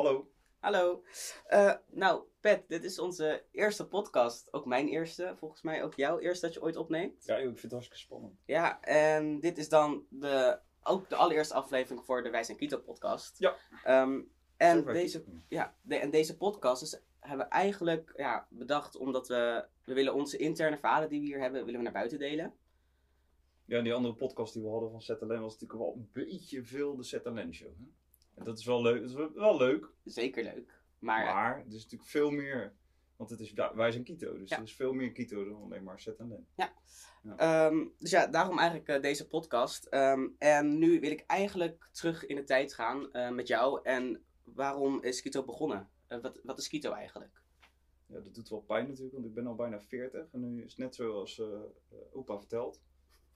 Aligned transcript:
Hallo. 0.00 0.30
Hallo. 0.58 1.02
Uh, 1.50 1.74
nou, 1.90 2.22
Pet, 2.40 2.68
dit 2.68 2.84
is 2.84 2.98
onze 2.98 3.44
eerste 3.50 3.88
podcast. 3.88 4.52
Ook 4.52 4.66
mijn 4.66 4.88
eerste, 4.88 5.32
volgens 5.36 5.62
mij 5.62 5.84
ook 5.84 5.94
jouw 5.94 6.18
eerste 6.18 6.46
dat 6.46 6.54
je 6.54 6.62
ooit 6.62 6.76
opneemt. 6.76 7.24
Ja, 7.24 7.36
ik 7.36 7.44
vind 7.44 7.62
het 7.62 7.70
hartstikke 7.70 8.02
spannend. 8.02 8.40
Ja, 8.44 8.80
en 8.80 9.40
dit 9.40 9.58
is 9.58 9.68
dan 9.68 10.06
de, 10.08 10.58
ook 10.82 11.08
de 11.08 11.16
allereerste 11.16 11.54
aflevering 11.54 12.04
voor 12.04 12.22
de 12.22 12.30
Wij 12.30 12.44
zijn 12.44 12.56
Kito 12.56 12.78
podcast. 12.78 13.38
Ja. 13.38 13.56
Um, 14.02 14.32
en, 14.56 14.84
deze, 14.84 15.24
ja 15.48 15.74
de, 15.82 15.96
en 15.96 16.10
deze 16.10 16.36
podcast 16.36 16.82
is, 16.82 17.02
hebben 17.18 17.46
we 17.46 17.52
eigenlijk 17.52 18.12
ja, 18.16 18.46
bedacht 18.50 18.96
omdat 18.96 19.28
we, 19.28 19.64
we 19.84 19.94
willen 19.94 20.14
onze 20.14 20.36
interne 20.36 20.78
verhalen 20.78 21.08
die 21.08 21.20
we 21.20 21.26
hier 21.26 21.40
hebben, 21.40 21.64
willen 21.64 21.78
we 21.78 21.84
naar 21.84 21.92
buiten 21.92 22.18
delen. 22.18 22.54
Ja, 23.64 23.82
die 23.82 23.94
andere 23.94 24.14
podcast 24.14 24.52
die 24.52 24.62
we 24.62 24.68
hadden 24.68 24.90
van 24.90 25.02
ZLN 25.02 25.40
was 25.40 25.52
natuurlijk 25.58 25.80
wel 25.80 25.94
een 25.94 26.10
beetje 26.12 26.64
veel 26.64 26.96
de 26.96 27.02
ZLN 27.02 27.52
show. 27.52 27.72
Hè? 27.78 27.84
En 28.40 28.46
dat 28.46 28.58
is 28.58 28.64
wel 28.64 28.82
leuk. 28.82 29.00
Dat 29.00 29.10
is 29.10 29.34
wel 29.34 29.56
leuk. 29.56 29.88
Zeker 30.04 30.44
leuk. 30.44 30.78
Maar, 30.98 31.24
maar 31.24 31.58
er 31.58 31.66
is 31.66 31.82
natuurlijk 31.82 32.10
veel 32.10 32.30
meer. 32.30 32.74
Want 33.16 33.30
het 33.30 33.40
is, 33.40 33.52
wij 33.74 33.92
zijn 33.92 34.04
Kito, 34.04 34.38
dus 34.38 34.50
er 34.50 34.62
is 34.62 34.74
veel 34.74 34.92
meer 34.92 35.12
Kito 35.12 35.44
dan 35.44 35.62
alleen 35.62 35.82
maar 35.82 36.00
ZLN. 36.00 36.46
Ja. 36.56 36.72
ja. 37.22 37.36
Ehm, 37.36 37.86
dus 37.98 38.10
ja, 38.10 38.26
daarom 38.26 38.58
eigenlijk 38.58 38.88
uh, 38.88 39.00
deze 39.00 39.28
podcast. 39.28 39.86
Um, 39.90 40.34
en 40.38 40.78
nu 40.78 41.00
wil 41.00 41.10
ik 41.10 41.24
eigenlijk 41.26 41.88
terug 41.92 42.26
in 42.26 42.36
de 42.36 42.44
tijd 42.44 42.74
gaan 42.74 43.08
uh, 43.12 43.30
met 43.30 43.48
jou. 43.48 43.80
En 43.82 44.24
waarom 44.44 45.02
is 45.02 45.22
Kito 45.22 45.44
begonnen? 45.44 45.88
Uh, 46.08 46.20
wat, 46.20 46.40
wat 46.42 46.58
is 46.58 46.68
Kito 46.68 46.92
eigenlijk? 46.92 47.42
Ja, 48.06 48.20
dat 48.20 48.34
doet 48.34 48.48
wel 48.48 48.60
pijn 48.60 48.86
natuurlijk, 48.86 49.14
want 49.14 49.26
ik 49.26 49.34
ben 49.34 49.46
al 49.46 49.54
bijna 49.54 49.80
40. 49.80 50.26
En 50.32 50.40
nu 50.40 50.64
is 50.64 50.70
het 50.70 50.78
net 50.78 50.94
zoals 50.94 51.42
opa 52.12 52.38
vertelt. 52.38 52.80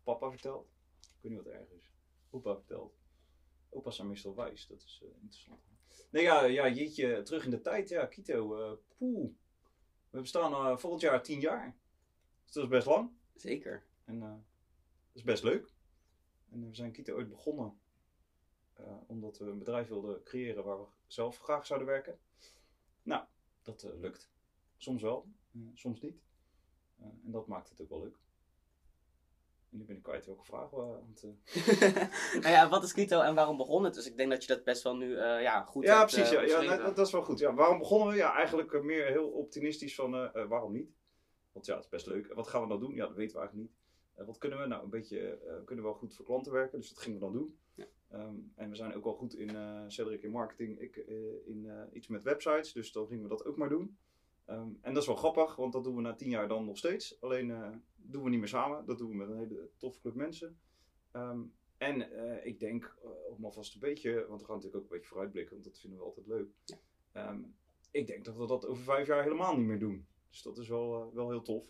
Papa 0.02 0.30
vertelt. 0.30 0.66
Ik 1.01 1.18
weet 1.21 1.32
niet 1.32 1.43
wat 1.43 1.52
erg 1.52 1.71
is. 1.71 1.93
Opa 2.30 2.55
vertelt. 2.55 3.04
Opa's 3.74 3.96
zijn 3.96 4.09
meestal 4.09 4.34
wijs, 4.34 4.66
dat 4.66 4.83
is 4.83 5.01
uh, 5.05 5.09
interessant. 5.23 5.60
Nee, 6.10 6.23
ja, 6.23 6.45
ja, 6.45 6.69
jeetje, 6.69 7.23
terug 7.23 7.45
in 7.45 7.51
de 7.51 7.60
tijd. 7.60 7.88
Ja, 7.88 8.06
Kito, 8.06 8.78
poeh. 8.96 9.30
We 10.10 10.20
bestaan 10.20 10.52
uh, 10.52 10.76
volgend 10.76 11.02
jaar 11.02 11.23
tien 11.23 11.40
jaar. 11.40 11.76
Dus 12.45 12.52
dat 12.52 12.62
is 12.65 12.71
best 12.71 12.87
lang. 12.87 13.10
Zeker. 13.34 13.87
En 14.04 14.21
dat 14.21 14.38
is 15.12 15.23
best 15.23 15.43
leuk. 15.43 15.73
En 16.51 16.68
we 16.68 16.74
zijn 16.74 16.93
Kito 16.93 17.15
ooit 17.15 17.29
begonnen 17.29 17.79
omdat 19.07 19.38
we 19.38 19.45
een 19.45 19.59
bedrijf 19.59 19.88
wilden 19.88 20.23
creëren 20.23 20.65
waar 20.65 20.80
we 20.80 20.87
zelf 21.06 21.38
graag 21.38 21.66
zouden 21.66 21.88
werken. 21.88 22.18
Nou, 23.02 23.24
dat 23.62 23.82
lukt. 23.82 24.30
Soms 24.77 25.02
wel, 25.02 25.29
soms 25.74 26.01
niet. 26.01 26.23
en 26.99 27.30
dat 27.30 27.46
maakt 27.46 27.68
het 27.68 27.80
ook 27.80 27.88
wel 27.88 28.01
leuk. 28.01 28.18
Nu 29.75 29.85
ben 29.85 29.97
ik 29.97 30.03
kwijt 30.03 30.27
welke 30.27 30.45
vraag 30.45 30.71
we 30.71 30.80
aan 30.80 31.15
nou 32.43 32.55
ja, 32.55 32.69
wat 32.69 32.83
is 32.83 32.93
Kito 32.93 33.21
en 33.21 33.35
waarom 33.35 33.57
begon 33.57 33.85
het? 33.85 33.95
Dus 33.95 34.07
ik 34.07 34.17
denk 34.17 34.30
dat 34.30 34.43
je 34.45 34.49
dat 34.55 34.65
best 34.65 34.83
wel 34.83 34.97
nu 34.97 35.09
uh, 35.09 35.43
ja, 35.43 35.63
goed 35.63 35.85
ja, 35.85 35.99
hebt 35.99 36.13
precies, 36.13 36.30
ja, 36.30 36.41
ja 36.41 36.61
nee, 36.61 36.95
dat 36.95 37.07
is 37.07 37.13
wel 37.13 37.23
goed. 37.23 37.39
Ja, 37.39 37.55
waarom 37.55 37.79
begonnen 37.79 38.09
we? 38.09 38.15
Ja, 38.15 38.35
eigenlijk 38.35 38.83
meer 38.83 39.07
heel 39.07 39.29
optimistisch 39.29 39.95
van 39.95 40.15
uh, 40.15 40.47
waarom 40.49 40.73
niet? 40.73 40.91
Want 41.52 41.67
ja, 41.67 41.75
het 41.75 41.85
is 41.85 41.91
best 41.91 42.07
leuk. 42.07 42.33
Wat 42.35 42.49
gaan 42.49 42.63
we 42.63 42.69
dan 42.69 42.80
doen? 42.80 42.95
Ja, 42.95 43.07
dat 43.07 43.17
weten 43.17 43.35
we 43.35 43.41
eigenlijk 43.41 43.71
niet. 43.71 43.79
Uh, 44.19 44.27
wat 44.27 44.39
kunnen 44.39 44.59
we? 44.59 44.67
Nou, 44.67 44.85
een 44.85 44.91
beetje, 44.91 45.39
kunnen 45.65 45.85
we 45.85 45.91
wel 45.91 45.99
goed 45.99 46.15
voor 46.15 46.25
klanten 46.25 46.52
werken, 46.52 46.79
dus 46.79 46.89
dat 46.89 46.99
gingen 46.99 47.19
we 47.19 47.25
dan 47.25 47.33
doen. 47.33 47.59
Ja. 47.75 47.87
Um, 48.13 48.52
en 48.55 48.71
we 48.71 48.77
zijn 48.77 48.95
ook 48.95 49.05
wel 49.05 49.15
goed 49.15 49.35
in, 49.35 49.57
Cedric 49.89 50.23
in 50.23 50.30
marketing, 50.30 50.80
ik 50.80 50.97
in 51.47 51.89
iets 51.93 52.09
met 52.09 52.23
websites, 52.23 52.73
dus 52.73 52.93
dan 52.93 53.07
gingen 53.07 53.23
we 53.23 53.29
dat 53.29 53.45
ook 53.45 53.57
maar 53.57 53.69
doen. 53.69 53.97
Um, 54.46 54.78
en 54.80 54.92
dat 54.92 55.02
is 55.02 55.09
wel 55.09 55.16
grappig, 55.16 55.56
want 55.56 55.73
dat 55.73 55.84
doen 55.84 55.96
we 55.96 56.02
na 56.02 56.14
tien 56.14 56.28
jaar 56.28 56.48
dan 56.48 56.64
nog 56.64 56.78
steeds. 56.78 57.20
Alleen 57.20 57.48
uh, 57.48 57.68
doen 57.96 58.23
we 58.23 58.30
niet 58.30 58.38
meer 58.38 58.48
samen. 58.48 58.87
Dat 58.87 58.98
doen 58.98 59.09
we 59.09 59.14
met 59.14 59.28
een 59.28 59.38
hele 59.38 59.68
toffe 59.76 60.00
club 60.00 60.14
mensen. 60.14 60.59
Um, 61.12 61.54
en 61.76 62.12
uh, 62.12 62.46
ik 62.46 62.59
denk, 62.60 62.96
uh, 63.04 63.10
om 63.30 63.45
alvast 63.45 63.74
een 63.74 63.80
beetje, 63.80 64.26
want 64.28 64.41
we 64.41 64.47
gaan 64.47 64.54
natuurlijk 64.54 64.82
ook 64.84 64.91
een 64.91 64.97
beetje 64.97 65.09
vooruitblikken, 65.09 65.53
want 65.53 65.65
dat 65.65 65.78
vinden 65.81 65.98
we 65.98 66.04
altijd 66.04 66.26
leuk. 66.26 66.48
Ja. 66.65 67.31
Um, 67.31 67.56
ik 67.91 68.06
denk 68.06 68.25
dat 68.25 68.37
we 68.37 68.47
dat 68.47 68.66
over 68.66 68.82
vijf 68.82 69.06
jaar 69.06 69.22
helemaal 69.22 69.56
niet 69.56 69.66
meer 69.66 69.78
doen. 69.78 70.06
Dus 70.31 70.42
dat 70.42 70.59
is 70.59 70.69
wel, 70.69 71.15
wel 71.15 71.31
heel 71.31 71.42
tof. 71.42 71.65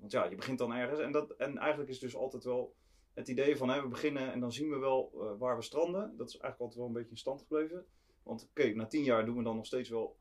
want 0.00 0.12
ja, 0.12 0.24
je 0.24 0.36
begint 0.36 0.58
dan 0.58 0.72
ergens. 0.72 1.00
En, 1.00 1.12
dat, 1.12 1.30
en 1.30 1.58
eigenlijk 1.58 1.90
is 1.90 1.98
dus 1.98 2.16
altijd 2.16 2.44
wel 2.44 2.74
het 3.12 3.28
idee 3.28 3.56
van 3.56 3.68
hè, 3.68 3.82
we 3.82 3.88
beginnen 3.88 4.32
en 4.32 4.40
dan 4.40 4.52
zien 4.52 4.70
we 4.70 4.78
wel 4.78 5.10
waar 5.38 5.56
we 5.56 5.62
stranden. 5.62 6.16
Dat 6.16 6.28
is 6.28 6.36
eigenlijk 6.36 6.60
altijd 6.60 6.78
wel 6.78 6.86
een 6.86 6.92
beetje 6.92 7.10
in 7.10 7.16
stand 7.16 7.40
gebleven. 7.40 7.86
Want 8.22 8.48
oké, 8.48 8.74
na 8.74 8.86
tien 8.86 9.04
jaar 9.04 9.24
doen 9.24 9.36
we 9.36 9.42
dan 9.42 9.56
nog 9.56 9.66
steeds 9.66 9.88
wel 9.88 10.16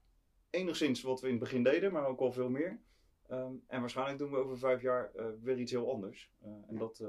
enigszins 0.52 1.02
wat 1.02 1.22
we 1.22 1.28
in 1.28 1.34
het 1.34 1.44
begin 1.44 1.64
deden, 1.64 1.92
maar 1.92 2.08
ook 2.08 2.20
al 2.20 2.32
veel 2.32 2.50
meer. 2.50 2.80
Um, 3.32 3.64
en 3.68 3.80
waarschijnlijk 3.80 4.18
doen 4.18 4.32
we 4.32 4.38
over 4.38 4.58
vijf 4.58 4.82
jaar 4.82 5.12
uh, 5.16 5.26
weer 5.42 5.58
iets 5.58 5.72
heel 5.72 5.92
anders. 5.92 6.32
Uh, 6.44 6.52
en 6.68 6.78
dat, 6.78 7.00
uh, 7.00 7.08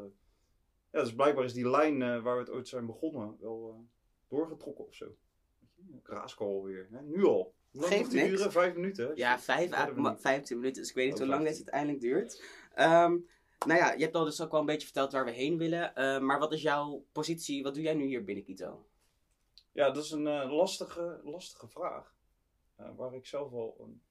ja, 0.92 1.00
dus 1.00 1.14
blijkbaar 1.14 1.44
is 1.44 1.52
die 1.52 1.70
lijn 1.70 1.98
waar 1.98 2.34
we 2.34 2.40
het 2.40 2.50
ooit 2.50 2.68
zijn 2.68 2.86
begonnen 2.86 3.36
wel 3.40 3.86
doorgetrokken 4.28 4.86
of 4.86 4.94
zo. 4.94 5.16
Kraaskal 6.02 6.46
alweer. 6.46 6.88
Hè? 6.90 7.02
Nu 7.02 7.24
al. 7.24 7.54
Hoe 7.72 7.80
lang 7.80 7.98
moet 7.98 8.10
duren? 8.10 8.52
Vijf 8.52 8.74
minuten? 8.74 9.12
Ja, 9.14 9.38
vijf 9.38 9.70
vijftien 10.20 10.56
minuten. 10.56 10.82
Dus 10.82 10.90
ik 10.90 10.96
weet 10.96 11.06
niet 11.06 11.14
oh, 11.14 11.20
hoe 11.20 11.28
lang 11.28 11.44
dit 11.44 11.54
uiteindelijk 11.54 12.00
duurt. 12.00 12.44
Um, 12.78 13.28
nou 13.66 13.78
ja, 13.78 13.92
je 13.92 14.02
hebt 14.02 14.14
al 14.14 14.24
dus 14.24 14.40
ook 14.40 14.50
wel 14.50 14.60
een 14.60 14.66
beetje 14.66 14.86
verteld 14.86 15.12
waar 15.12 15.24
we 15.24 15.30
heen 15.30 15.58
willen. 15.58 15.92
maar 16.24 16.38
wat 16.38 16.52
is 16.52 16.62
jouw 16.62 17.04
positie? 17.12 17.62
Wat 17.62 17.74
doe 17.74 17.82
jij 17.82 17.94
nu 17.94 18.04
hier 18.04 18.24
binnen 18.24 18.44
Kito? 18.44 18.86
Ja, 19.72 19.90
dat 19.90 20.04
is 20.04 20.10
een 20.10 20.22
lastige, 20.50 21.20
lastige 21.24 21.68
vraag. 21.68 22.14
Uh, 22.82 22.96
waar 22.96 23.14
ik 23.14 23.26
zelf 23.26 23.52
al 23.52 23.76
een 23.80 24.02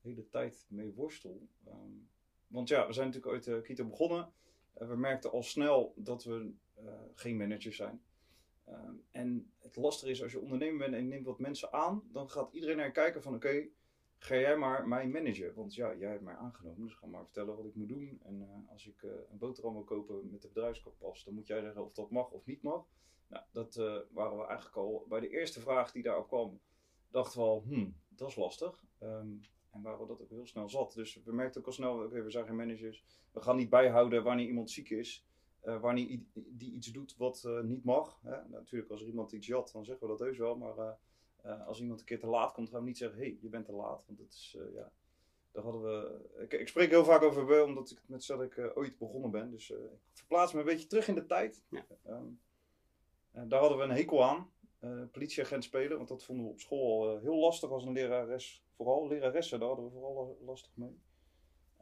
hele 0.00 0.28
tijd 0.28 0.66
mee 0.68 0.92
worstel. 0.92 1.48
Um, 1.68 2.08
want 2.46 2.68
ja, 2.68 2.86
we 2.86 2.92
zijn 2.92 3.06
natuurlijk 3.06 3.34
ooit 3.34 3.46
uh, 3.46 3.62
Kito 3.62 3.84
begonnen. 3.84 4.32
Uh, 4.78 4.88
we 4.88 4.96
merkten 4.96 5.30
al 5.30 5.42
snel 5.42 5.92
dat 5.96 6.24
we 6.24 6.52
geen 7.14 7.36
manager 7.36 7.72
zijn. 7.72 8.02
Um, 8.68 9.02
en 9.10 9.52
het 9.58 9.76
lastige 9.76 10.10
is, 10.10 10.22
als 10.22 10.32
je 10.32 10.40
ondernemer 10.40 10.78
bent 10.78 10.94
en 10.94 11.02
je 11.02 11.08
neemt 11.08 11.26
wat 11.26 11.38
mensen 11.38 11.72
aan, 11.72 12.02
dan 12.12 12.30
gaat 12.30 12.52
iedereen 12.52 12.76
naar 12.76 12.90
kijken 12.90 13.22
van 13.22 13.34
oké, 13.34 13.68
ga 14.18 14.36
jij 14.36 14.56
maar 14.56 14.88
mijn 14.88 15.10
manager. 15.10 15.54
Want 15.54 15.74
ja, 15.74 15.94
jij 15.94 16.10
hebt 16.10 16.22
mij 16.22 16.34
aangenomen, 16.34 16.86
dus 16.86 16.94
ga 16.94 17.06
maar 17.06 17.24
vertellen 17.24 17.56
wat 17.56 17.66
ik 17.66 17.74
moet 17.74 17.88
doen. 17.88 18.20
En 18.22 18.66
als 18.68 18.86
ik 18.86 19.02
een 19.02 19.38
boterham 19.38 19.72
wil 19.72 19.84
kopen 19.84 20.30
met 20.30 20.42
de 20.42 20.48
bedrijfskappas, 20.48 21.24
dan 21.24 21.34
moet 21.34 21.46
jij 21.46 21.60
zeggen 21.60 21.84
of 21.84 21.92
dat 21.92 22.10
mag 22.10 22.30
of 22.30 22.46
niet 22.46 22.62
mag. 22.62 22.86
Nou, 23.26 23.44
dat 23.52 23.74
waren 24.10 24.38
we 24.38 24.46
eigenlijk 24.46 24.76
al 24.76 25.06
bij 25.08 25.20
de 25.20 25.28
eerste 25.28 25.60
vraag 25.60 25.92
die 25.92 26.02
daarop 26.02 26.28
kwam 26.28 26.60
dachten 27.10 27.40
we 27.40 27.46
al, 27.46 27.62
hmm, 27.66 27.94
dat 28.18 28.28
is 28.28 28.36
lastig. 28.36 28.84
Um, 29.02 29.40
en 29.70 29.82
waren 29.82 30.00
we 30.00 30.06
dat 30.06 30.22
ook 30.22 30.30
heel 30.30 30.46
snel 30.46 30.68
zat. 30.68 30.94
Dus 30.94 31.20
we 31.24 31.32
merkten 31.32 31.60
ook 31.60 31.66
al 31.66 31.72
snel, 31.72 32.02
oké, 32.04 32.22
we 32.22 32.30
zijn 32.30 32.46
geen 32.46 32.56
managers. 32.56 33.04
We 33.32 33.40
gaan 33.40 33.56
niet 33.56 33.70
bijhouden 33.70 34.22
wanneer 34.22 34.46
iemand 34.46 34.70
ziek 34.70 34.90
is. 34.90 35.26
Uh, 35.64 35.80
wanneer 35.80 36.20
die 36.32 36.72
iets 36.72 36.92
doet 36.92 37.16
wat 37.16 37.44
uh, 37.46 37.60
niet 37.60 37.84
mag. 37.84 38.20
Hè? 38.22 38.48
Natuurlijk, 38.48 38.90
als 38.90 39.00
er 39.00 39.06
iemand 39.06 39.32
iets 39.32 39.46
jat, 39.46 39.70
dan 39.72 39.84
zeggen 39.84 40.06
we 40.06 40.12
dat 40.12 40.26
heus 40.26 40.38
wel. 40.38 40.56
Maar 40.56 40.98
uh, 41.46 41.66
als 41.66 41.80
iemand 41.80 42.00
een 42.00 42.06
keer 42.06 42.20
te 42.20 42.26
laat 42.26 42.52
komt, 42.52 42.70
gaan 42.70 42.80
we 42.80 42.86
niet 42.86 42.98
zeggen: 42.98 43.18
hé, 43.18 43.24
hey, 43.24 43.38
je 43.40 43.48
bent 43.48 43.64
te 43.64 43.72
laat. 43.72 44.04
Want 44.06 44.18
dat 44.18 44.32
is, 44.32 44.56
ja. 44.74 44.92
Daar 45.52 45.62
hadden 45.62 45.82
we. 45.82 46.20
Ik, 46.42 46.52
ik, 46.52 46.68
spreek 46.68 46.90
heel 46.90 47.04
vaak 47.04 47.22
over 47.22 47.64
omdat 47.64 47.90
ik 47.90 48.02
met 48.06 48.24
Cedric 48.24 48.70
ooit 48.74 48.98
begonnen 48.98 49.30
ben. 49.30 49.50
Dus 49.50 49.70
ik 49.70 49.78
verplaats 50.12 50.52
me 50.52 50.58
een 50.58 50.66
beetje 50.66 50.86
terug 50.86 51.08
in 51.08 51.14
de 51.14 51.26
tijd. 51.26 51.64
Ja. 51.68 51.86
Um, 52.06 52.40
daar 53.48 53.60
hadden 53.60 53.78
we 53.78 53.84
een 53.84 53.90
hekel 53.90 54.24
aan 54.24 54.50
uh, 54.80 55.02
politieagent 55.12 55.64
spelen. 55.64 55.96
Want 55.96 56.08
dat 56.08 56.24
vonden 56.24 56.44
we 56.44 56.50
op 56.50 56.60
school 56.60 57.14
uh, 57.14 57.22
heel 57.22 57.38
lastig 57.38 57.70
als 57.70 57.84
een 57.84 57.92
lerares. 57.92 58.64
Vooral 58.76 59.08
leraressen, 59.08 59.58
daar 59.58 59.68
hadden 59.68 59.86
we 59.86 59.90
vooral 59.90 60.38
lastig 60.44 60.76
mee. 60.76 61.00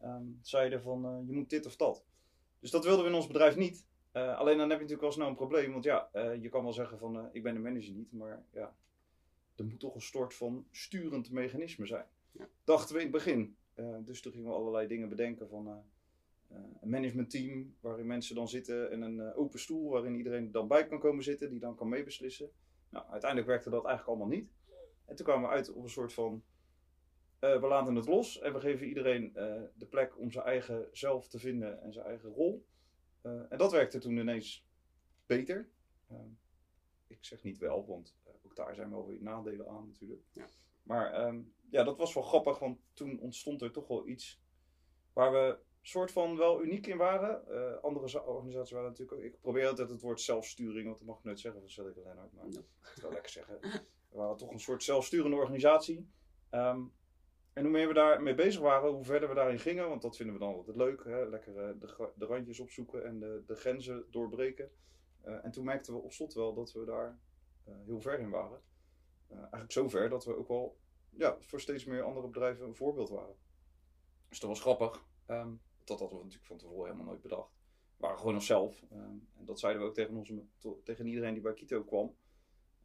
Um, 0.04 0.38
zeiden 0.42 0.82
van 0.82 1.06
uh, 1.06 1.26
je 1.26 1.32
moet 1.32 1.50
dit 1.50 1.66
of 1.66 1.76
dat. 1.76 2.04
Dus 2.60 2.70
dat 2.70 2.84
wilden 2.84 3.04
we 3.04 3.10
in 3.10 3.16
ons 3.16 3.26
bedrijf 3.26 3.56
niet. 3.56 3.86
alleen 4.12 4.58
dan 4.58 4.70
heb 4.70 4.78
je 4.78 4.84
natuurlijk 4.84 5.02
al 5.02 5.12
snel 5.12 5.28
een 5.28 5.34
probleem. 5.34 5.72
Want 5.72 5.84
ja, 5.84 6.08
je 6.40 6.48
kan 6.48 6.62
wel 6.62 6.72
zeggen 6.72 6.98
van 6.98 7.28
ik 7.32 7.42
ben 7.42 7.54
de 7.54 7.60
manager 7.60 7.92
niet. 7.92 8.12
Maar 8.12 8.44
ja, 8.52 8.76
er 9.56 9.64
moet 9.64 9.80
toch 9.80 9.94
een 9.94 10.00
soort 10.00 10.34
van 10.34 10.66
sturend 10.70 11.30
mechanisme 11.30 11.86
zijn. 11.86 12.06
Ja. 12.32 12.48
Dachten 12.64 12.94
we 12.94 13.00
in 13.00 13.06
het 13.06 13.16
begin. 13.16 13.56
dus 14.04 14.20
toen 14.20 14.32
gingen 14.32 14.48
we 14.48 14.54
allerlei 14.54 14.86
dingen 14.86 15.08
bedenken 15.08 15.48
van 15.48 15.84
een 16.80 16.88
managementteam 16.90 17.74
waarin 17.80 18.06
mensen 18.06 18.34
dan 18.34 18.48
zitten 18.48 18.90
en 18.90 19.02
een 19.02 19.34
open 19.34 19.60
stoel 19.60 19.90
waarin 19.90 20.16
iedereen 20.16 20.50
dan 20.50 20.68
bij 20.68 20.86
kan 20.86 20.98
komen 20.98 21.24
zitten, 21.24 21.50
die 21.50 21.60
dan 21.60 21.76
kan 21.76 21.88
meebeslissen. 21.88 22.50
Nou, 22.88 23.06
uiteindelijk 23.08 23.50
werkte 23.50 23.70
dat 23.70 23.84
eigenlijk 23.84 24.18
allemaal 24.18 24.36
niet. 24.36 24.50
En 25.04 25.16
toen 25.16 25.26
kwamen 25.26 25.48
we 25.48 25.54
uit 25.54 25.72
op 25.72 25.82
een 25.82 25.90
soort 25.90 26.12
van. 26.12 26.44
Uh, 27.40 27.60
we 27.60 27.66
laten 27.66 27.94
het 27.94 28.06
los 28.06 28.38
en 28.38 28.52
we 28.52 28.60
geven 28.60 28.86
iedereen 28.86 29.24
uh, 29.24 29.62
de 29.74 29.86
plek 29.86 30.18
om 30.18 30.30
zijn 30.30 30.44
eigen 30.44 30.88
zelf 30.92 31.28
te 31.28 31.38
vinden 31.38 31.82
en 31.82 31.92
zijn 31.92 32.06
eigen 32.06 32.30
rol. 32.30 32.66
Uh, 33.22 33.52
en 33.52 33.58
dat 33.58 33.72
werkte 33.72 33.98
toen 33.98 34.16
ineens 34.16 34.66
beter. 35.26 35.70
ik 37.06 37.24
zeg 37.24 37.42
niet 37.42 37.58
wel, 37.58 37.86
want 37.86 38.16
ook 38.42 38.56
daar 38.56 38.74
zijn 38.74 38.90
wel 38.90 39.06
weer 39.06 39.22
nadelen 39.22 39.68
aan 39.68 39.86
natuurlijk. 39.86 40.22
Ja. 40.32 40.46
Maar 40.82 41.26
um, 41.26 41.54
ja, 41.70 41.84
dat 41.84 41.96
was 41.96 42.14
wel 42.14 42.22
grappig, 42.22 42.58
want 42.58 42.78
toen 42.92 43.20
ontstond 43.20 43.62
er 43.62 43.72
toch 43.72 43.88
wel 43.88 44.08
iets 44.08 44.40
waar 45.12 45.32
we 45.32 45.58
soort 45.88 46.12
van 46.12 46.36
wel 46.36 46.62
uniek 46.62 46.86
in 46.86 46.96
waren. 46.96 47.42
Uh, 47.48 47.82
andere 47.82 48.26
organisaties 48.26 48.72
waren 48.72 48.88
natuurlijk 48.88 49.18
ook. 49.18 49.24
Ik 49.24 49.40
probeer 49.40 49.68
altijd 49.68 49.90
het 49.90 50.00
woord 50.00 50.20
zelfsturing, 50.20 50.84
want 50.84 50.98
dat 50.98 51.06
mag 51.06 51.18
ik 51.18 51.24
nooit 51.24 51.40
zeggen 51.40 51.60
van 51.60 51.70
Cedric 51.70 51.96
Lennart, 51.96 52.32
maar 52.32 52.44
ja. 52.48 52.60
ik 52.96 53.02
wel 53.02 53.12
lekker 53.12 53.30
zeggen. 53.30 53.60
We 54.08 54.16
waren 54.16 54.36
toch 54.36 54.50
een 54.50 54.60
soort 54.60 54.82
zelfsturende 54.82 55.36
organisatie. 55.36 56.08
Um, 56.50 56.92
en 57.52 57.62
hoe 57.62 57.70
meer 57.70 57.88
we 57.88 57.94
daarmee 57.94 58.34
bezig 58.34 58.60
waren, 58.60 58.90
hoe 58.90 59.04
verder 59.04 59.28
we 59.28 59.34
daarin 59.34 59.58
gingen, 59.58 59.88
want 59.88 60.02
dat 60.02 60.16
vinden 60.16 60.34
we 60.34 60.40
dan 60.40 60.54
altijd 60.54 60.76
leuk. 60.76 61.04
Hè? 61.04 61.28
Lekker 61.28 61.52
uh, 61.52 61.80
de, 61.80 62.10
de, 62.14 62.26
randjes 62.26 62.60
opzoeken 62.60 63.04
en 63.04 63.18
de, 63.18 63.42
de 63.46 63.54
grenzen 63.54 64.04
doorbreken. 64.10 64.70
Uh, 65.26 65.44
en 65.44 65.50
toen 65.50 65.64
merkten 65.64 65.94
we 65.94 66.00
op 66.00 66.12
slot 66.12 66.34
wel 66.34 66.54
dat 66.54 66.72
we 66.72 66.84
daar 66.84 67.18
heel 67.64 68.00
ver 68.00 68.18
in 68.18 68.30
waren. 68.30 68.60
Eigenlijk 69.30 69.72
zover 69.72 70.08
dat 70.08 70.24
we 70.24 70.36
ook 70.36 70.48
wel 70.48 70.76
ja, 71.10 71.36
voor 71.40 71.60
steeds 71.60 71.84
meer 71.84 72.02
andere 72.02 72.26
bedrijven 72.26 72.66
een 72.66 72.76
voorbeeld 72.76 73.08
waren. 73.08 73.36
Dus 74.28 74.40
dat 74.40 74.48
was 74.48 74.60
grappig. 74.60 75.04
Um, 75.26 75.60
dat 75.86 75.98
hadden 75.98 76.18
we 76.18 76.24
natuurlijk 76.24 76.50
van 76.50 76.58
tevoren 76.58 76.84
helemaal 76.84 77.06
nooit 77.06 77.22
bedacht. 77.22 77.54
We 77.96 78.02
waren 78.02 78.18
gewoon 78.18 78.34
onszelf. 78.34 78.84
Um, 78.92 79.28
en 79.34 79.44
dat 79.44 79.60
zeiden 79.60 79.82
we 79.82 79.88
ook 79.88 79.94
tegen, 79.94 80.16
onze, 80.16 80.44
tegen 80.82 81.06
iedereen 81.06 81.32
die 81.32 81.42
bij 81.42 81.54
Kito 81.54 81.82
kwam. 81.84 82.16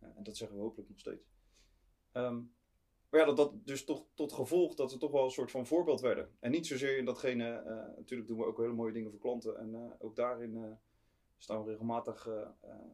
Uh, 0.03 0.09
en 0.15 0.24
dat 0.24 0.38
zeggen 0.38 0.57
we 0.57 0.63
hopelijk 0.63 0.89
nog 0.89 1.00
steeds. 1.00 1.30
Um, 2.13 2.53
maar 3.09 3.19
ja, 3.19 3.25
dat, 3.25 3.38
dat 3.38 3.68
dus 3.68 3.83
toch 3.83 4.06
tot 4.13 4.33
gevolg 4.33 4.75
dat 4.75 4.92
we 4.92 4.98
toch 4.98 5.12
wel 5.12 5.24
een 5.24 5.31
soort 5.31 5.51
van 5.51 5.65
voorbeeld 5.65 6.01
werden. 6.01 6.36
En 6.39 6.51
niet 6.51 6.68
zozeer 6.68 6.98
in 6.98 7.06
datgene, 7.06 7.63
uh, 7.65 7.98
natuurlijk 7.98 8.27
doen 8.30 8.38
we 8.38 8.45
ook 8.45 8.57
hele 8.57 8.74
mooie 8.74 8.94
dingen 8.94 9.12
voor 9.12 9.19
klanten. 9.19 9.57
En 9.57 9.74
uh, 9.74 9.92
ook 10.00 10.15
daarin 10.15 10.77
staan 11.38 11.63
we 11.63 11.69
regelmatig, 11.69 12.30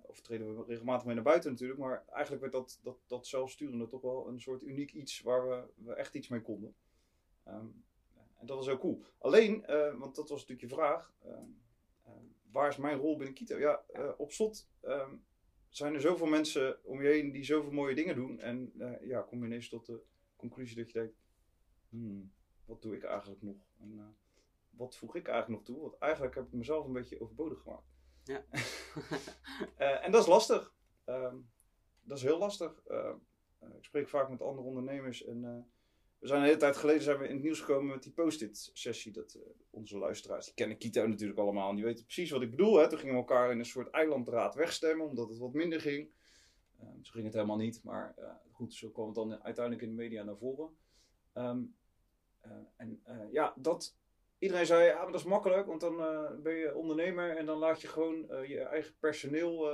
of 0.01 0.21
treden 0.21 0.57
we 0.57 0.63
regelmatig 0.67 1.05
mee 1.05 1.15
naar 1.15 1.23
buiten 1.23 1.51
natuurlijk. 1.51 1.79
Maar 1.79 2.05
eigenlijk 2.07 2.41
werd 2.41 2.53
dat, 2.53 2.79
dat, 2.83 2.97
dat 3.07 3.27
zelfsturende 3.27 3.87
toch 3.87 4.01
wel 4.01 4.27
een 4.27 4.39
soort 4.39 4.63
uniek 4.63 4.93
iets 4.93 5.21
waar 5.21 5.47
we, 5.49 5.63
we 5.75 5.93
echt 5.93 6.15
iets 6.15 6.27
mee 6.27 6.41
konden. 6.41 6.75
Um, 7.47 7.83
en 8.37 8.45
dat 8.45 8.57
was 8.57 8.65
heel 8.65 8.77
cool. 8.77 9.03
Alleen, 9.17 9.65
want 9.97 10.15
dat 10.15 10.29
was 10.29 10.39
natuurlijk 10.39 10.61
je 10.61 10.75
vraag, 10.75 11.13
waar 12.51 12.69
is 12.69 12.77
mijn 12.77 12.97
rol 12.97 13.17
binnen 13.17 13.35
Kito? 13.35 13.57
Ja, 13.57 13.83
op 14.17 14.31
slot 14.31 14.69
um, 14.81 15.25
zijn 15.69 15.93
er 15.93 16.01
zoveel 16.01 16.25
mensen 16.25 16.85
om 16.85 17.01
je 17.01 17.07
heen 17.07 17.31
die 17.31 17.43
zoveel 17.43 17.71
mooie 17.71 17.95
dingen 17.95 18.15
doen. 18.15 18.39
En 18.39 18.71
ja, 19.01 19.21
kom 19.21 19.39
je 19.39 19.45
ineens 19.45 19.69
tot 19.69 19.85
de 19.85 20.01
conclusie 20.35 20.75
dat 20.75 20.91
je 20.91 20.99
denkt, 20.99 21.15
hmm, 21.89 22.31
wat 22.65 22.81
doe 22.81 22.95
ik 22.95 23.03
eigenlijk 23.03 23.41
nog? 23.41 23.57
En 23.79 24.15
wat 24.69 24.97
voeg 24.97 25.15
ik 25.15 25.27
eigenlijk 25.27 25.57
nog 25.57 25.75
toe? 25.75 25.81
Want 25.81 25.97
eigenlijk 25.97 26.35
heb 26.35 26.45
ik 26.45 26.53
mezelf 26.53 26.85
een 26.85 26.93
beetje 26.93 27.21
overbodig 27.21 27.61
gemaakt. 27.61 27.87
Ja. 28.23 28.43
uh, 29.79 30.03
en 30.05 30.11
dat 30.11 30.21
is 30.21 30.27
lastig. 30.27 30.73
Um, 31.05 31.49
dat 32.01 32.17
is 32.17 32.23
heel 32.23 32.37
lastig. 32.37 32.83
ik 33.77 33.83
spreek 33.83 34.09
vaak 34.09 34.29
met 34.29 34.41
andere 34.41 34.67
ondernemers 34.67 35.25
en 35.25 35.69
we 36.19 36.27
zijn 36.27 36.39
een 36.39 36.45
hele 36.45 36.59
tijd 36.59 36.77
geleden 36.77 37.01
zijn 37.01 37.17
we 37.17 37.27
in 37.27 37.33
het 37.33 37.43
nieuws 37.43 37.59
gekomen 37.59 37.87
met 37.93 38.03
die 38.03 38.11
post-it 38.11 38.69
sessie. 38.73 39.11
Dat, 39.11 39.33
uh, 39.37 39.43
onze 39.69 39.97
luisteraars, 39.97 40.45
die 40.45 40.53
kennen 40.53 40.77
Kito 40.77 41.07
natuurlijk 41.07 41.39
allemaal. 41.39 41.69
En 41.69 41.75
die 41.75 41.85
weten 41.85 42.05
precies 42.05 42.31
wat 42.31 42.41
ik 42.41 42.49
bedoel. 42.49 42.77
Hè. 42.77 42.89
Toen 42.89 42.97
gingen 42.97 43.13
we 43.13 43.19
elkaar 43.19 43.51
in 43.51 43.59
een 43.59 43.65
soort 43.65 43.89
eilandraad 43.89 44.55
wegstemmen. 44.55 45.05
Omdat 45.05 45.29
het 45.29 45.37
wat 45.37 45.53
minder 45.53 45.81
ging. 45.81 46.09
Uh, 46.81 46.89
zo 47.01 47.11
ging 47.11 47.25
het 47.25 47.33
helemaal 47.33 47.57
niet. 47.57 47.83
Maar 47.83 48.15
uh, 48.19 48.25
goed, 48.51 48.73
zo 48.73 48.89
kwam 48.89 49.05
het 49.05 49.15
dan 49.15 49.43
uiteindelijk 49.43 49.85
in 49.85 49.89
de 49.89 50.01
media 50.01 50.23
naar 50.23 50.37
voren. 50.37 50.77
Um, 51.33 51.75
en 52.75 53.01
ja, 53.31 53.53
dat... 53.57 53.95
Iedereen 54.39 54.65
zei, 54.65 54.85
ja, 54.85 55.03
maar 55.03 55.11
dat 55.11 55.21
is 55.21 55.27
makkelijk. 55.27 55.67
Want 55.67 55.81
dan 55.81 55.97
ben 56.43 56.55
je 56.55 56.75
ondernemer. 56.75 57.37
En 57.37 57.45
dan 57.45 57.57
laat 57.57 57.81
je 57.81 57.87
gewoon 57.87 58.17
je 58.47 58.59
eigen 58.59 58.95
personeel 58.99 59.67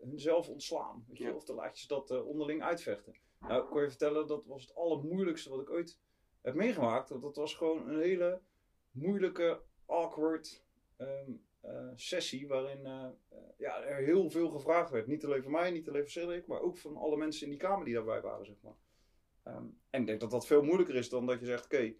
hunzelf 0.00 0.48
ontslaan. 0.48 1.04
Weet 1.08 1.18
je? 1.18 1.24
Ja. 1.24 1.34
Of 1.34 1.44
dan 1.44 1.56
laat 1.56 1.76
je 1.76 1.80
ze 1.80 1.88
dat 1.88 2.24
onderling 2.24 2.62
uitvechten. 2.62 3.14
Nou, 3.40 3.62
ik 3.62 3.68
kon 3.68 3.82
je 3.82 3.88
vertellen, 3.88 4.26
dat 4.26 4.46
was 4.46 4.62
het 4.62 4.74
allermoeilijkste 4.74 5.50
wat 5.50 5.60
ik 5.60 5.70
ooit 5.70 5.98
heb 6.42 6.54
meegemaakt. 6.54 7.08
Dat 7.08 7.36
was 7.36 7.54
gewoon 7.54 7.88
een 7.88 8.00
hele 8.00 8.40
moeilijke, 8.90 9.60
awkward 9.86 10.64
um, 10.98 11.44
uh, 11.64 11.90
sessie. 11.94 12.48
Waarin 12.48 12.86
uh, 12.86 13.08
ja, 13.56 13.82
er 13.82 14.04
heel 14.04 14.30
veel 14.30 14.48
gevraagd 14.48 14.90
werd. 14.90 15.06
Niet 15.06 15.24
alleen 15.24 15.42
van 15.42 15.52
mij, 15.52 15.70
niet 15.70 15.88
alleen 15.88 16.02
van 16.02 16.10
Cedric, 16.10 16.46
maar 16.46 16.60
ook 16.60 16.78
van 16.78 16.96
alle 16.96 17.16
mensen 17.16 17.44
in 17.44 17.50
die 17.50 17.60
kamer 17.60 17.84
die 17.84 17.94
daarbij 17.94 18.20
waren, 18.20 18.46
zeg 18.46 18.56
maar. 18.60 18.76
Um, 19.54 19.78
en 19.90 20.00
ik 20.00 20.06
denk 20.06 20.20
dat 20.20 20.30
dat 20.30 20.46
veel 20.46 20.62
moeilijker 20.62 20.94
is 20.94 21.08
dan 21.08 21.26
dat 21.26 21.40
je 21.40 21.46
zegt: 21.46 21.64
oké, 21.64 21.94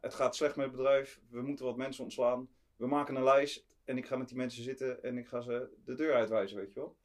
het 0.00 0.14
gaat 0.14 0.36
slecht 0.36 0.56
met 0.56 0.66
het 0.66 0.76
bedrijf, 0.76 1.20
we 1.28 1.42
moeten 1.42 1.64
wat 1.64 1.76
mensen 1.76 2.04
ontslaan. 2.04 2.48
We 2.76 2.86
maken 2.86 3.16
een 3.16 3.24
lijst 3.24 3.66
en 3.84 3.98
ik 3.98 4.06
ga 4.06 4.16
met 4.16 4.28
die 4.28 4.36
mensen 4.36 4.62
zitten 4.62 5.02
en 5.02 5.18
ik 5.18 5.26
ga 5.26 5.40
ze 5.40 5.68
de 5.84 5.94
deur 5.94 6.14
uitwijzen, 6.14 6.56
weet 6.56 6.72
je 6.72 6.80
wel. 6.80 6.96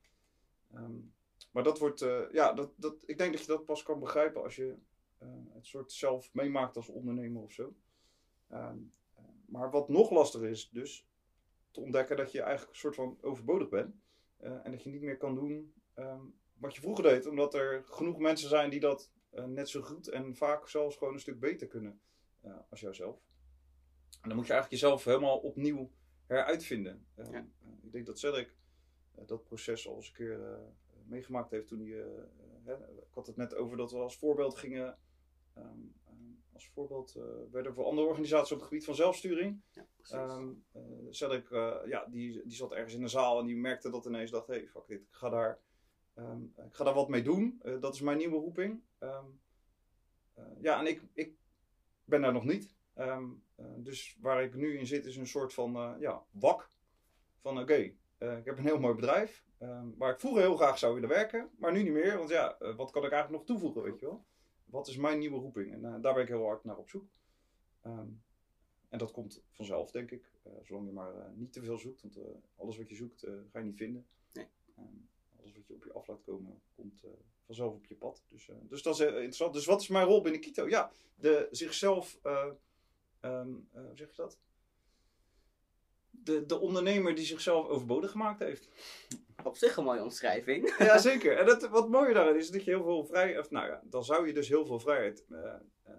Um, 0.75 1.13
maar 1.51 1.63
dat 1.63 1.79
wordt, 1.79 2.01
uh, 2.01 2.31
ja, 2.31 2.53
dat, 2.53 2.71
dat, 2.75 3.03
ik 3.05 3.17
denk 3.17 3.31
dat 3.31 3.41
je 3.41 3.47
dat 3.47 3.65
pas 3.65 3.83
kan 3.83 3.99
begrijpen 3.99 4.43
als 4.43 4.55
je 4.55 4.75
uh, 5.23 5.29
het 5.53 5.65
soort 5.65 5.91
zelf 5.91 6.33
meemaakt 6.33 6.75
als 6.75 6.89
ondernemer 6.89 7.41
of 7.41 7.51
zo. 7.51 7.75
Um, 8.51 8.93
uh, 9.17 9.23
maar 9.45 9.71
wat 9.71 9.89
nog 9.89 10.09
lastiger 10.09 10.49
is, 10.49 10.69
dus 10.69 11.07
te 11.71 11.81
ontdekken 11.81 12.17
dat 12.17 12.31
je 12.31 12.41
eigenlijk 12.41 12.71
een 12.71 12.79
soort 12.79 12.95
van 12.95 13.17
overbodig 13.21 13.69
bent. 13.69 13.95
en 14.39 14.71
dat 14.71 14.83
je 14.83 14.89
niet 14.89 15.01
meer 15.01 15.17
kan 15.17 15.35
doen 15.35 15.73
um, 15.95 16.33
wat 16.53 16.75
je 16.75 16.81
vroeger 16.81 17.03
deed, 17.03 17.25
omdat 17.25 17.53
er 17.53 17.83
genoeg 17.85 18.17
mensen 18.17 18.49
zijn 18.49 18.69
die 18.69 18.79
dat 18.79 19.11
net 19.29 19.69
zo 19.69 19.81
goed 19.81 20.07
en 20.07 20.35
vaak 20.35 20.67
zelfs 20.67 20.97
gewoon 20.97 21.13
een 21.13 21.19
stuk 21.19 21.39
beter 21.39 21.67
kunnen 21.67 22.01
als 22.69 22.79
jouzelf. 22.79 23.21
En 24.21 24.29
dan 24.29 24.37
moet 24.37 24.47
je 24.47 24.53
eigenlijk 24.53 24.81
jezelf 24.81 25.03
helemaal 25.03 25.37
opnieuw 25.37 25.91
heruitvinden. 26.25 27.05
Ja. 27.15 27.47
ik 27.81 27.91
denk 27.91 28.05
dat 28.05 28.19
Cedric 28.19 28.55
dat 29.25 29.43
proces 29.43 29.87
al 29.87 29.95
eens 29.95 30.07
een 30.07 30.13
keer 30.13 30.59
meegemaakt 31.11 31.51
heeft 31.51 31.67
toen 31.67 31.79
hij. 31.79 31.87
Uh, 31.87 32.05
hè, 32.63 32.73
ik 32.73 33.13
had 33.13 33.27
het 33.27 33.35
net 33.35 33.55
over 33.55 33.77
dat 33.77 33.91
we 33.91 33.97
als 33.97 34.17
voorbeeld 34.17 34.57
gingen. 34.57 34.97
Um, 35.57 35.93
um, 36.09 36.43
als 36.53 36.67
voorbeeld 36.67 37.15
uh, 37.17 37.23
werden 37.51 37.73
voor 37.73 37.85
andere 37.85 38.07
organisaties 38.07 38.51
op 38.51 38.59
het 38.59 38.67
gebied 38.67 38.85
van 38.85 38.95
zelfsturing. 38.95 39.61
Ja, 39.71 40.37
um, 40.37 40.63
uh, 40.75 40.81
Cedric, 41.09 41.49
ja, 41.85 42.05
die, 42.09 42.41
die 42.43 42.55
zat 42.55 42.71
ergens 42.71 42.93
in 42.93 43.01
de 43.01 43.07
zaal 43.07 43.39
en 43.39 43.45
die 43.45 43.57
merkte 43.57 43.89
dat 43.89 44.05
ineens 44.05 44.31
dacht: 44.31 44.47
hé, 44.47 44.53
hey, 44.53 44.67
fuck 44.67 44.87
dit, 44.87 45.01
ik 45.01 45.13
ga 45.13 45.29
daar, 45.29 45.59
ik 46.65 46.73
ga 46.73 46.83
daar 46.83 46.93
wat 46.93 47.09
mee 47.09 47.23
doen. 47.23 47.61
dat 47.79 47.93
is 47.93 48.01
mijn 48.01 48.17
nieuwe 48.17 48.39
roeping. 48.39 48.81
ja, 50.61 50.79
en 50.79 50.87
ik, 50.87 51.01
ik 51.13 51.35
ben 52.03 52.21
daar 52.21 52.33
nog 52.33 52.45
niet. 52.45 52.75
dus 53.77 54.17
waar 54.21 54.43
ik 54.43 54.55
nu 54.55 54.77
in 54.77 54.87
zit 54.87 55.05
is 55.05 55.15
een 55.15 55.27
soort 55.27 55.53
van 55.53 55.95
ja, 55.99 56.25
wak. 56.31 56.69
Van 57.41 57.53
oké, 57.53 57.61
okay, 57.61 57.97
ik 58.21 58.45
heb 58.45 58.57
een 58.57 58.63
heel 58.63 58.79
mooi 58.79 58.95
bedrijf. 58.95 59.43
Um, 59.59 59.95
waar 59.97 60.13
ik 60.13 60.19
vroeger 60.19 60.41
heel 60.41 60.55
graag 60.55 60.77
zou 60.77 60.93
willen 60.93 61.09
werken, 61.09 61.49
maar 61.57 61.71
nu 61.71 61.83
niet 61.83 61.93
meer. 61.93 62.17
Want 62.17 62.29
ja, 62.29 62.55
uh, 62.61 62.75
wat 62.75 62.91
kan 62.91 63.05
ik 63.05 63.11
eigenlijk 63.11 63.41
nog 63.41 63.45
toevoegen, 63.45 63.81
weet 63.81 63.99
je 63.99 64.05
wel? 64.05 64.25
Wat 64.65 64.87
is 64.87 64.97
mijn 64.97 65.19
nieuwe 65.19 65.39
roeping? 65.39 65.73
En 65.73 65.79
uh, 65.79 65.95
daar 66.01 66.13
ben 66.13 66.23
ik 66.23 66.27
heel 66.27 66.45
hard 66.45 66.63
naar 66.63 66.77
op 66.77 66.89
zoek. 66.89 67.09
Um, 67.85 68.23
en 68.89 68.97
dat 68.97 69.11
komt 69.11 69.43
vanzelf, 69.51 69.91
denk 69.91 70.11
ik. 70.11 70.31
Zolang 70.61 70.85
je 70.85 70.91
maar 70.91 71.31
niet 71.35 71.53
te 71.53 71.61
veel 71.61 71.77
zoekt. 71.77 72.01
Want 72.01 72.17
alles 72.55 72.77
wat 72.77 72.89
je 72.89 72.95
zoekt, 72.95 73.27
ga 73.51 73.59
je 73.59 73.65
niet 73.65 73.77
vinden. 73.77 74.05
Nee. 74.33 74.47
Um, 74.77 75.09
alles 75.39 75.53
wat 75.53 75.67
je 75.67 75.73
op 75.73 75.83
je 75.83 75.93
af 75.93 76.07
laat 76.07 76.21
komen, 76.21 76.61
komt 76.75 77.03
vanzelf 77.45 77.73
op 77.73 77.85
je 77.85 77.95
pad. 77.95 78.23
Dus, 78.27 78.49
dus 78.61 78.81
dat 78.81 78.99
is 78.99 79.05
interessant. 79.05 79.53
Dus 79.53 79.65
wat 79.65 79.81
is 79.81 79.87
mijn 79.87 80.05
rol 80.05 80.21
binnen 80.21 80.41
Kito? 80.41 80.69
Ja, 80.69 80.91
de 81.15 81.47
zichzelf... 81.51 82.19
hoe 82.21 83.65
zeg 83.93 84.09
je 84.09 84.15
dat? 84.15 84.39
De, 86.23 86.45
de 86.45 86.59
ondernemer 86.59 87.15
die 87.15 87.25
zichzelf 87.25 87.67
overbodig 87.67 88.11
gemaakt 88.11 88.39
heeft. 88.39 88.69
Op 89.43 89.57
zich 89.57 89.77
een 89.77 89.83
mooie 89.83 90.03
omschrijving. 90.03 90.75
Ja, 90.77 90.97
zeker. 90.97 91.37
En 91.37 91.45
dat, 91.45 91.69
wat 91.69 91.89
mooier 91.89 92.13
daarin 92.13 92.35
is 92.35 92.49
dat 92.49 92.63
je 92.63 92.71
heel 92.71 92.83
veel 92.83 93.05
vrijheid, 93.05 93.51
nou 93.51 93.67
ja, 93.67 93.81
dan 93.89 94.03
zou 94.03 94.27
je 94.27 94.33
dus 94.33 94.47
heel 94.47 94.65
veel 94.65 94.79
vrijheid 94.79 95.25
uh, 95.29 95.37
uh, 95.87 95.93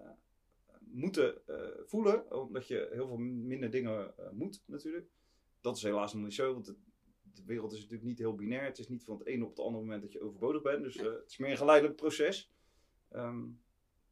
moeten 0.80 1.42
uh, 1.46 1.56
voelen, 1.84 2.40
omdat 2.40 2.68
je 2.68 2.88
heel 2.92 3.06
veel 3.06 3.16
minder 3.16 3.70
dingen 3.70 4.14
moet 4.32 4.62
natuurlijk. 4.66 5.06
Dat 5.60 5.76
is 5.76 5.82
helaas 5.82 6.14
nog 6.14 6.22
niet 6.22 6.34
zo, 6.34 6.52
want 6.52 6.66
het, 6.66 6.76
de 7.34 7.44
wereld 7.44 7.72
is 7.72 7.78
natuurlijk 7.78 8.08
niet 8.08 8.18
heel 8.18 8.34
binair. 8.34 8.64
Het 8.64 8.78
is 8.78 8.88
niet 8.88 9.04
van 9.04 9.18
het 9.18 9.26
ene 9.26 9.44
op 9.44 9.50
het 9.50 9.60
andere 9.60 9.84
moment 9.84 10.02
dat 10.02 10.12
je 10.12 10.22
overbodig 10.22 10.62
bent. 10.62 10.82
Dus 10.82 10.94
het 10.94 11.30
is 11.30 11.38
meer 11.38 11.50
een 11.50 11.56
geleidelijk 11.56 11.96
proces. 11.96 12.50
Um, 13.12 13.60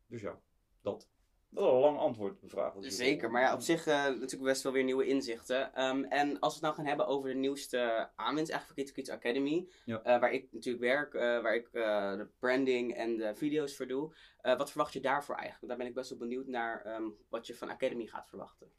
dus 0.07 0.21
ja, 0.21 0.41
dat. 0.81 1.09
Dat 1.51 1.65
is 1.65 1.71
al 1.71 1.77
een 1.77 1.81
lang 1.81 1.99
antwoord 1.99 2.33
op 2.33 2.41
de 2.41 2.49
vraag. 2.49 2.75
Zeker, 2.79 3.31
maar 3.31 3.43
ja, 3.43 3.55
op 3.55 3.61
zich 3.61 3.87
uh, 3.87 3.95
natuurlijk 3.95 4.43
best 4.43 4.63
wel 4.63 4.73
weer 4.73 4.85
nieuwe 4.85 5.07
inzichten. 5.07 5.85
Um, 5.85 6.05
en 6.05 6.39
als 6.39 6.53
we 6.53 6.59
het 6.59 6.63
nou 6.63 6.75
gaan 6.75 6.87
hebben 6.87 7.07
over 7.07 7.29
de 7.29 7.37
nieuwste 7.37 8.11
aanwinst 8.17 8.51
eigenlijk 8.51 8.89
van 8.89 8.95
Kids 8.95 9.11
Academy, 9.11 9.69
ja. 9.85 9.99
uh, 9.99 10.21
waar 10.21 10.33
ik 10.33 10.53
natuurlijk 10.53 10.85
werk, 10.85 11.15
uh, 11.15 11.21
waar 11.21 11.55
ik 11.55 11.73
de 11.73 12.29
branding 12.39 12.95
en 12.95 13.17
de 13.17 13.35
video's 13.35 13.77
voor 13.77 13.87
doe. 13.87 14.15
wat 14.43 14.71
verwacht 14.71 14.93
je 14.93 15.01
daarvoor 15.01 15.35
eigenlijk? 15.35 15.69
Daar 15.69 15.77
ben 15.77 15.87
ik 15.87 15.95
best 15.95 16.11
wel 16.11 16.19
benieuwd 16.19 16.47
naar 16.47 16.97
um, 16.97 17.17
wat 17.29 17.47
je 17.47 17.55
van 17.55 17.71
Academy 17.71 18.07
gaat 18.07 18.29
verwachten. 18.29 18.71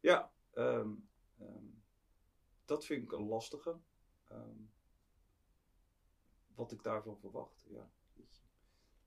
Ja, 0.00 0.30
um, 0.54 1.08
dat 2.64 2.84
vind 2.84 3.02
ik 3.02 3.12
een 3.12 3.28
lastige. 3.28 3.76
wat 6.54 6.72
ik 6.72 6.82
daarvan 6.82 7.18
verwacht, 7.18 7.66
ja 7.68 7.90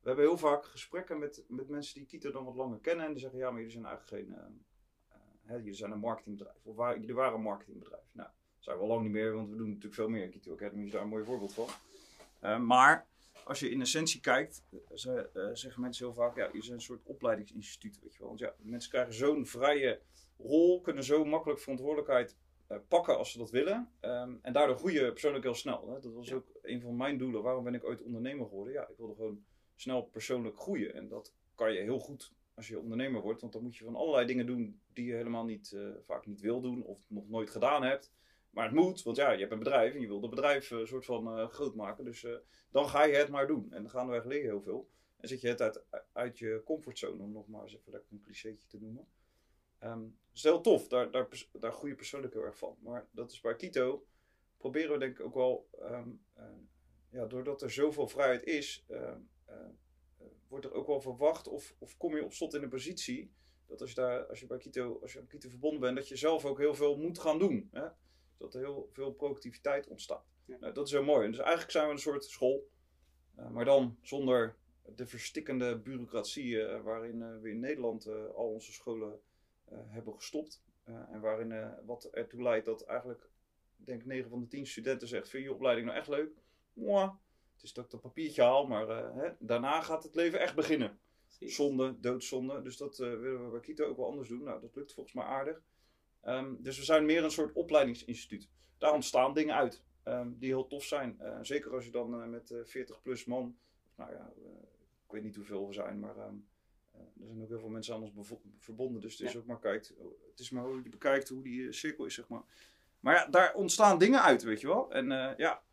we 0.04 0.10
hebben 0.10 0.26
heel 0.26 0.38
vaak 0.38 0.66
gesprekken 0.66 1.20
met, 1.20 1.44
met 1.48 1.70
mensen 1.70 1.96
die 1.96 2.06
Kito 2.06 2.32
dan 2.32 2.46
wat 2.46 2.56
langer 2.56 2.80
kennen. 2.80 3.06
En 3.06 3.12
die 3.12 3.22
zeggen, 3.22 3.40
ja, 3.40 3.50
maar 3.50 3.58
jullie 3.58 3.72
zijn 3.72 3.86
eigenlijk 3.86 4.24
geen... 4.24 4.38
Uh, 4.38 5.52
uh, 5.52 5.58
jullie 5.58 5.74
zijn 5.74 5.92
een 5.92 6.00
marketingbedrijf. 6.00 6.66
Of 6.66 6.76
waar, 6.76 7.00
jullie 7.00 7.16
waren 7.16 7.34
een 7.34 7.42
marketingbedrijf. 7.42 8.04
Nou, 8.12 8.30
dat 8.30 8.64
zijn 8.64 8.78
we 8.78 8.82
al 8.84 8.88
lang 8.88 9.02
niet 9.02 9.12
meer, 9.12 9.34
want 9.34 9.50
we 9.50 9.56
doen 9.56 9.68
natuurlijk 9.68 9.96
veel 9.96 10.10
meer. 10.10 10.30
Kito 10.30 10.54
Academy 10.54 10.86
is 10.86 10.92
daar 10.92 11.02
een 11.02 11.08
mooi 11.08 11.24
voorbeeld 11.24 11.54
van. 11.54 11.68
Uh, 12.42 12.60
maar 12.60 13.08
als 13.44 13.60
je 13.60 13.70
in 13.70 13.82
essentie 13.82 14.22
kijkt, 14.22 14.64
ze, 14.94 15.30
zeggen 15.54 15.82
mensen 15.82 16.06
heel 16.06 16.14
vaak, 16.14 16.36
ja, 16.36 16.46
jullie 16.46 16.64
zijn 16.64 16.76
een 16.76 16.82
soort 16.82 17.04
opleidingsinstituut, 17.04 18.00
weet 18.02 18.14
je 18.14 18.20
wel. 18.20 18.28
Want 18.28 18.40
ja, 18.40 18.54
mensen 18.58 18.90
krijgen 18.90 19.14
zo'n 19.14 19.46
vrije 19.46 20.02
rol, 20.38 20.82
kunnen 20.82 21.04
zo 21.04 21.26
makkelijk 21.26 21.60
verantwoordelijkheid 21.60 22.38
pakken 22.88 23.18
als 23.18 23.32
ze 23.32 23.38
dat 23.38 23.50
willen. 23.50 23.92
Um, 24.02 24.40
en 24.42 24.54
daardoor 24.54 24.78
groeien 24.78 25.12
persoonlijk 25.12 25.44
heel 25.44 25.56
snel. 25.56 25.88
Hè? 25.88 26.00
Dat 26.00 26.14
was 26.14 26.34
ook 26.34 26.48
een 26.62 26.82
van 26.82 26.96
mijn 26.96 27.18
doelen. 27.18 27.44
Waarom 27.44 27.64
ben 27.64 27.74
ik 27.74 27.84
ooit 27.84 28.02
ondernemer 28.02 28.48
geworden? 28.48 28.74
Ja, 28.74 28.88
ik 28.88 28.98
wilde 28.98 29.16
gewoon 29.16 29.44
snel 29.76 30.02
persoonlijk 30.02 30.58
groeien. 30.58 30.94
En 30.94 31.08
dat 31.08 31.34
kan 31.56 31.74
je 31.74 31.80
heel 31.80 32.00
goed 32.00 32.34
als 32.56 32.68
je 32.68 32.80
ondernemer 32.80 33.22
wordt, 33.22 33.42
want 33.42 33.54
dan 33.54 33.64
moet 33.64 33.76
je 33.76 33.84
van 33.84 33.96
allerlei 33.96 34.26
dingen 34.26 34.46
doen 34.46 34.82
die 34.94 35.06
je 35.06 35.14
helemaal 35.14 35.46
niet, 35.46 35.72
uh, 35.72 35.90
vaak 36.02 36.26
niet 36.26 36.42
wil 36.42 36.62
doen 36.62 36.84
of 36.84 37.00
nog 37.08 37.30
nooit 37.30 37.50
gedaan 37.50 37.84
hebt. 37.84 38.14
Maar 38.50 38.66
het 38.66 38.74
moet, 38.74 39.04
want 39.04 39.18
ja, 39.18 39.32
je 39.32 39.40
hebt 39.40 39.52
een 39.52 39.60
bedrijf 39.60 39.94
en 39.94 40.00
je 40.00 40.08
wil 40.08 40.22
het 40.22 40.30
bedrijf 40.30 40.72
een 40.72 40.88
soort 40.88 41.06
van 41.06 41.50
groot 41.50 41.76
maken. 41.76 42.06
Dus 42.06 42.28
dan 42.72 42.88
ga 42.88 43.04
je 43.04 43.16
het 43.16 43.30
maar 43.30 43.48
doen. 43.48 43.72
En 43.72 43.82
dan 43.82 43.92
gaan 43.92 44.10
we 44.10 44.22
leren 44.26 44.50
heel 44.50 44.62
veel. 44.62 44.90
En 45.18 45.28
zit 45.28 45.42
je 45.42 45.48
het 45.48 45.62
uit, 45.62 45.84
uit 46.12 46.40
je 46.40 46.62
comfortzone, 46.66 47.24
om 47.24 47.32
nog 47.32 47.48
maar 47.48 47.64
eens 47.64 47.76
even 47.76 47.92
lekker 47.92 48.12
een 48.12 48.22
clichétje 48.22 48.68
te 48.68 48.80
noemen. 48.80 49.08
Um, 49.84 50.18
dat 50.28 50.36
is 50.36 50.44
heel 50.44 50.62
tof, 50.62 50.88
daar, 50.88 51.12
daar, 51.12 51.28
daar 51.52 51.72
groei 51.72 51.92
je 51.92 51.98
persoonlijk 51.98 52.34
heel 52.34 52.44
erg 52.44 52.58
van. 52.58 52.78
Maar 52.80 53.08
dat 53.12 53.32
is 53.32 53.42
bij 53.42 53.56
Kito, 53.56 54.06
proberen 54.58 54.92
we 54.92 54.98
denk 54.98 55.20
ik 55.20 55.26
ook 55.26 55.34
wel, 55.34 55.70
um, 55.82 56.22
ja, 57.10 57.26
doordat 57.26 57.62
er 57.62 57.72
zoveel 57.72 58.08
vrijheid 58.08 58.44
is, 58.44 58.86
uh, 58.90 59.16
wordt 60.48 60.66
er 60.66 60.74
ook 60.74 60.88
wel 60.88 61.02
verwacht 61.02 61.48
of, 61.48 61.76
of 61.80 61.98
kom 61.98 62.16
je 62.16 62.24
op 62.24 62.34
slot 62.34 62.54
in 62.54 62.64
een 62.64 62.70
positie 62.70 63.32
dat 63.68 63.82
als 63.82 63.90
je, 63.90 63.96
daar, 63.96 64.26
als 64.26 64.40
je 64.40 64.48
bij 64.48 64.58
Kito, 64.58 65.00
als 65.02 65.14
je 65.14 65.20
aan 65.20 65.28
Kito 65.28 65.50
verbonden 65.50 65.80
bent, 65.80 65.96
dat 65.96 66.08
je 66.08 66.16
zelf 66.16 66.46
ook 66.46 66.58
heel 66.58 66.76
veel 66.76 66.98
moet 66.98 67.20
gaan 67.20 67.40
doen. 67.40 67.70
Hè? 67.72 67.88
Dat 68.38 68.54
er 68.54 68.60
heel 68.60 68.90
veel 68.92 69.12
productiviteit 69.12 69.88
ontstaat. 69.88 70.26
Nou, 70.46 70.74
dat 70.74 70.88
is 70.88 70.92
heel 70.92 71.04
mooi. 71.04 71.28
Dus 71.28 71.40
eigenlijk 71.40 71.72
zijn 71.72 71.86
we 71.86 71.92
een 71.92 72.00
soort 72.00 72.26
school, 72.26 72.70
uh, 73.40 73.50
maar 73.50 73.66
dan 73.66 73.98
zonder 74.02 74.56
de 74.96 75.08
verstikkende 75.08 75.78
bureaucratie 75.80 76.48
uh, 76.48 76.82
waarin 76.82 77.42
we 77.42 77.50
in 77.50 77.60
Nederland 77.60 78.08
al 78.08 78.50
onze 78.50 78.72
scholen 78.72 79.20
hebben 79.70 80.14
gestopt. 80.14 80.64
en 80.84 81.22
waarin 81.22 81.76
wat 81.86 82.04
ertoe 82.04 82.42
leidt 82.42 82.66
dat 82.66 82.82
eigenlijk, 82.82 83.30
denk 83.76 84.02
ik, 84.02 84.08
9 84.08 84.30
van 84.30 84.40
de 84.40 84.48
10 84.48 84.68
studenten 84.68 85.08
zegt: 85.08 85.30
Vind 85.30 85.44
je 85.44 85.54
opleiding 85.54 85.88
nou 85.88 86.00
echt 86.00 86.08
leuk? 86.08 86.32
Mwah, 86.74 87.16
het 87.64 87.72
is 87.72 87.78
dat 87.78 87.86
ik 87.86 87.92
dat 87.92 88.02
papiertje 88.02 88.42
haal, 88.42 88.68
maar 88.68 88.90
uh, 88.90 89.16
hè, 89.16 89.30
daarna 89.40 89.82
gaat 89.82 90.04
het 90.04 90.16
leven 90.16 90.40
echt 90.40 90.56
beginnen. 90.56 91.00
Zonde, 91.40 92.00
doodzonde. 92.00 92.62
Dus 92.62 92.78
dat 92.78 93.00
uh, 93.00 93.20
willen 93.20 93.46
we 93.46 93.52
bij 93.52 93.60
Kito 93.60 93.86
ook 93.86 93.98
wel 93.98 94.10
anders 94.10 94.30
doen. 94.30 94.44
Nou, 94.44 94.62
dat 94.62 94.76
lukt 94.76 94.94
volgens 94.94 95.16
mij 95.16 95.26
aardig. 95.26 95.62
Um, 96.26 96.58
dus 96.62 96.78
we 96.78 96.84
zijn 96.84 97.06
meer 97.06 97.24
een 97.24 97.32
soort 97.32 97.54
opleidingsinstituut. 97.54 98.50
Daar 98.78 98.94
ontstaan 98.94 99.34
dingen 99.34 99.56
uit 99.56 99.84
um, 100.04 100.38
die 100.40 100.50
heel 100.50 100.68
tof 100.68 100.84
zijn. 100.84 101.18
Uh, 101.22 101.38
zeker 101.42 101.74
als 101.74 101.86
je 101.86 101.92
dan 101.92 102.30
met 102.30 102.54
40 102.64 103.02
plus 103.02 103.26
man, 103.26 103.58
nou 103.96 104.12
ja, 104.12 104.34
ik 105.06 105.12
weet 105.12 105.24
niet 105.24 105.36
hoeveel 105.36 105.68
we 105.68 105.74
zijn, 105.74 106.00
maar 106.00 106.18
um, 106.18 106.48
er 106.94 107.26
zijn 107.28 107.42
ook 107.42 107.50
heel 107.50 107.60
veel 107.60 107.70
mensen 107.70 107.94
aan 107.94 108.02
ons 108.02 108.34
verbonden. 108.58 109.02
Dus 109.02 109.18
het 109.18 109.28
is 109.30 109.38
ook 109.38 109.46
maar 109.46 109.60
kijkt, 109.60 109.94
het 110.30 110.40
is 110.40 110.50
maar 110.50 110.64
hoe 110.64 110.84
je 110.84 110.90
bekijkt 110.90 111.30
hoe 111.30 111.44
die 111.44 111.72
cirkel 111.72 112.06
is, 112.06 112.14
zeg 112.14 112.28
maar. 112.28 112.44
Maar 113.00 113.16
ja, 113.16 113.28
daar 113.28 113.54
ontstaan 113.54 113.98
dingen 113.98 114.22
uit, 114.22 114.44
weet 114.44 114.62
je 114.62 114.68
wel. 114.68 114.92
En 114.92 115.36
ja, 115.38 115.64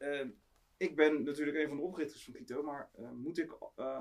ik 0.80 0.96
ben 0.96 1.22
natuurlijk 1.22 1.56
een 1.56 1.68
van 1.68 1.76
de 1.76 1.82
oprichters 1.82 2.25
van 2.25 2.32
Kito, 2.32 2.62
maar 2.62 2.90
uh, 2.99 3.10
moet 3.10 3.38
ik 3.38 3.56
uh, 3.78 4.00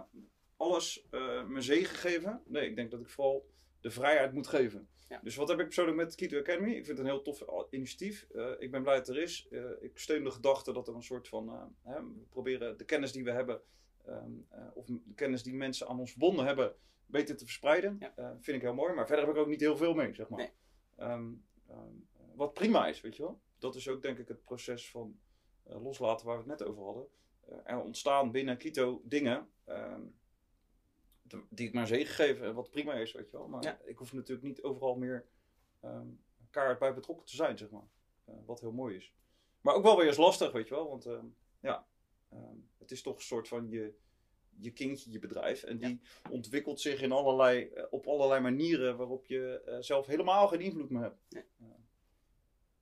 alles 0.58 1.08
uh, 1.12 1.46
mijn 1.46 1.64
zegen 1.64 1.96
geven? 1.96 2.42
Nee, 2.46 2.70
ik 2.70 2.76
denk 2.76 2.92
dat 2.92 3.00
ik 3.00 3.10
vooral 3.10 3.50
de 3.82 3.92
vrijheid 3.92 4.34
moet 4.34 4.48
geven. 4.48 4.88
Ja. 5.10 5.20
Dus 5.24 5.36
wat 5.36 5.48
heb 5.48 5.60
ik 5.60 5.66
persoonlijk 5.66 5.98
met 5.98 6.16
Kito 6.16 6.40
Academy? 6.40 6.70
Ik 6.70 6.86
vind 6.86 6.88
het 6.88 7.00
een 7.00 7.14
heel 7.14 7.22
tof 7.22 7.44
initiatief. 7.70 8.28
ik 8.60 8.72
ben 8.72 8.82
blij 8.82 8.96
dat 8.96 9.08
het 9.08 9.16
er 9.16 9.22
is. 9.22 9.48
ik 9.80 9.98
steun 9.98 10.24
de 10.24 10.32
gedachte 10.32 10.74
dat 10.74 10.88
er 10.88 10.96
een 10.96 11.04
soort 11.04 11.28
van. 11.28 11.74
Hè, 11.84 12.04
we 12.04 12.26
proberen 12.30 12.78
de 12.78 12.86
kennis 12.86 13.12
die 13.12 13.24
we 13.24 13.32
hebben, 13.32 13.62
um, 14.08 14.48
of 14.74 14.86
de 14.86 15.00
kennis 15.16 15.44
die 15.44 15.54
mensen 15.54 15.88
aan 15.88 16.00
ons 16.00 16.12
verbonden 16.12 16.46
hebben, 16.46 16.76
beter 17.06 17.38
te 17.38 17.46
verspreiden. 17.46 17.98
Ja. 18.00 18.38
vind 18.40 18.58
ik 18.58 18.64
heel 18.64 18.74
mooi, 18.74 18.94
maar 18.94 19.08
verder 19.08 19.26
heb 19.26 19.36
ik 19.36 19.42
ook 19.42 19.48
niet 19.48 19.62
heel 19.62 19.78
veel 19.78 19.94
mee, 19.94 20.14
zeg 20.14 20.30
maar. 20.30 20.40
Nee. 20.40 21.10
Um, 21.10 21.44
um, 21.70 22.08
wat 22.36 22.54
prima 22.54 22.88
is, 22.88 23.02
weet 23.02 23.16
je 23.16 23.24
wel. 23.24 23.42
Dat 23.58 23.76
is 23.76 23.88
ook 23.88 24.02
denk 24.02 24.18
ik 24.18 24.28
het 24.28 24.44
proces 24.44 24.90
van 24.90 25.20
loslaten 25.78 26.26
waar 26.26 26.44
we 26.44 26.50
het 26.50 26.60
net 26.60 26.68
over 26.68 26.84
hadden. 26.84 27.08
Uh, 27.50 27.58
er 27.64 27.82
ontstaan 27.82 28.32
binnen 28.32 28.58
Kito 28.58 29.02
dingen 29.04 29.50
ehm, 29.64 30.02
die 31.50 31.68
ik 31.68 31.74
maar 31.74 31.88
zegen 31.88 32.14
geven, 32.14 32.54
wat 32.54 32.70
prima 32.70 32.94
is, 32.94 33.12
weet 33.12 33.30
je 33.30 33.38
wel. 33.38 33.48
Maar 33.48 33.80
ik 33.86 33.98
hoef 33.98 34.14
natuurlijk 34.14 34.48
niet 34.48 34.64
overal 34.64 34.96
meer 34.96 35.26
um, 35.84 36.24
kaart 36.50 36.80
bij 36.80 36.94
betrokken 36.94 37.26
te 37.26 37.36
zijn, 37.36 37.58
zeg 37.58 37.70
maar. 37.70 37.88
Uh, 38.30 38.36
wat 38.46 38.60
heel 38.60 38.72
mooi 38.72 38.96
is. 38.96 39.14
Maar 39.62 39.76
ook 39.76 39.84
wel 39.84 39.98
weer 39.98 40.08
eens 40.08 40.18
lastig, 40.18 40.52
weet 40.52 40.68
je 40.68 40.74
wel. 40.74 40.90
Want 40.90 41.06
uh, 41.06 41.20
ja, 41.60 41.88
het 42.78 42.92
is 42.92 43.02
toch 43.02 43.16
een 43.16 43.22
soort 43.22 43.48
van 43.48 43.70
je, 43.70 43.94
je 44.58 44.72
kindje, 44.72 45.12
je 45.12 45.20
bedrijf. 45.20 45.64
En 45.64 45.78
die 45.78 46.00
ja. 46.24 46.30
ontwikkelt 46.30 46.82
zich 46.82 47.02
in 47.02 47.12
allerlei, 47.12 47.74
op 47.90 48.08
allerlei 48.08 48.42
manieren 48.42 48.98
waarop 48.98 49.26
je 49.26 49.78
zelf 49.80 50.06
helemaal 50.06 50.48
geen 50.48 50.62
invloed 50.62 50.90
meer 50.90 51.02
hebt. 51.02 51.26
Ja. 51.28 51.44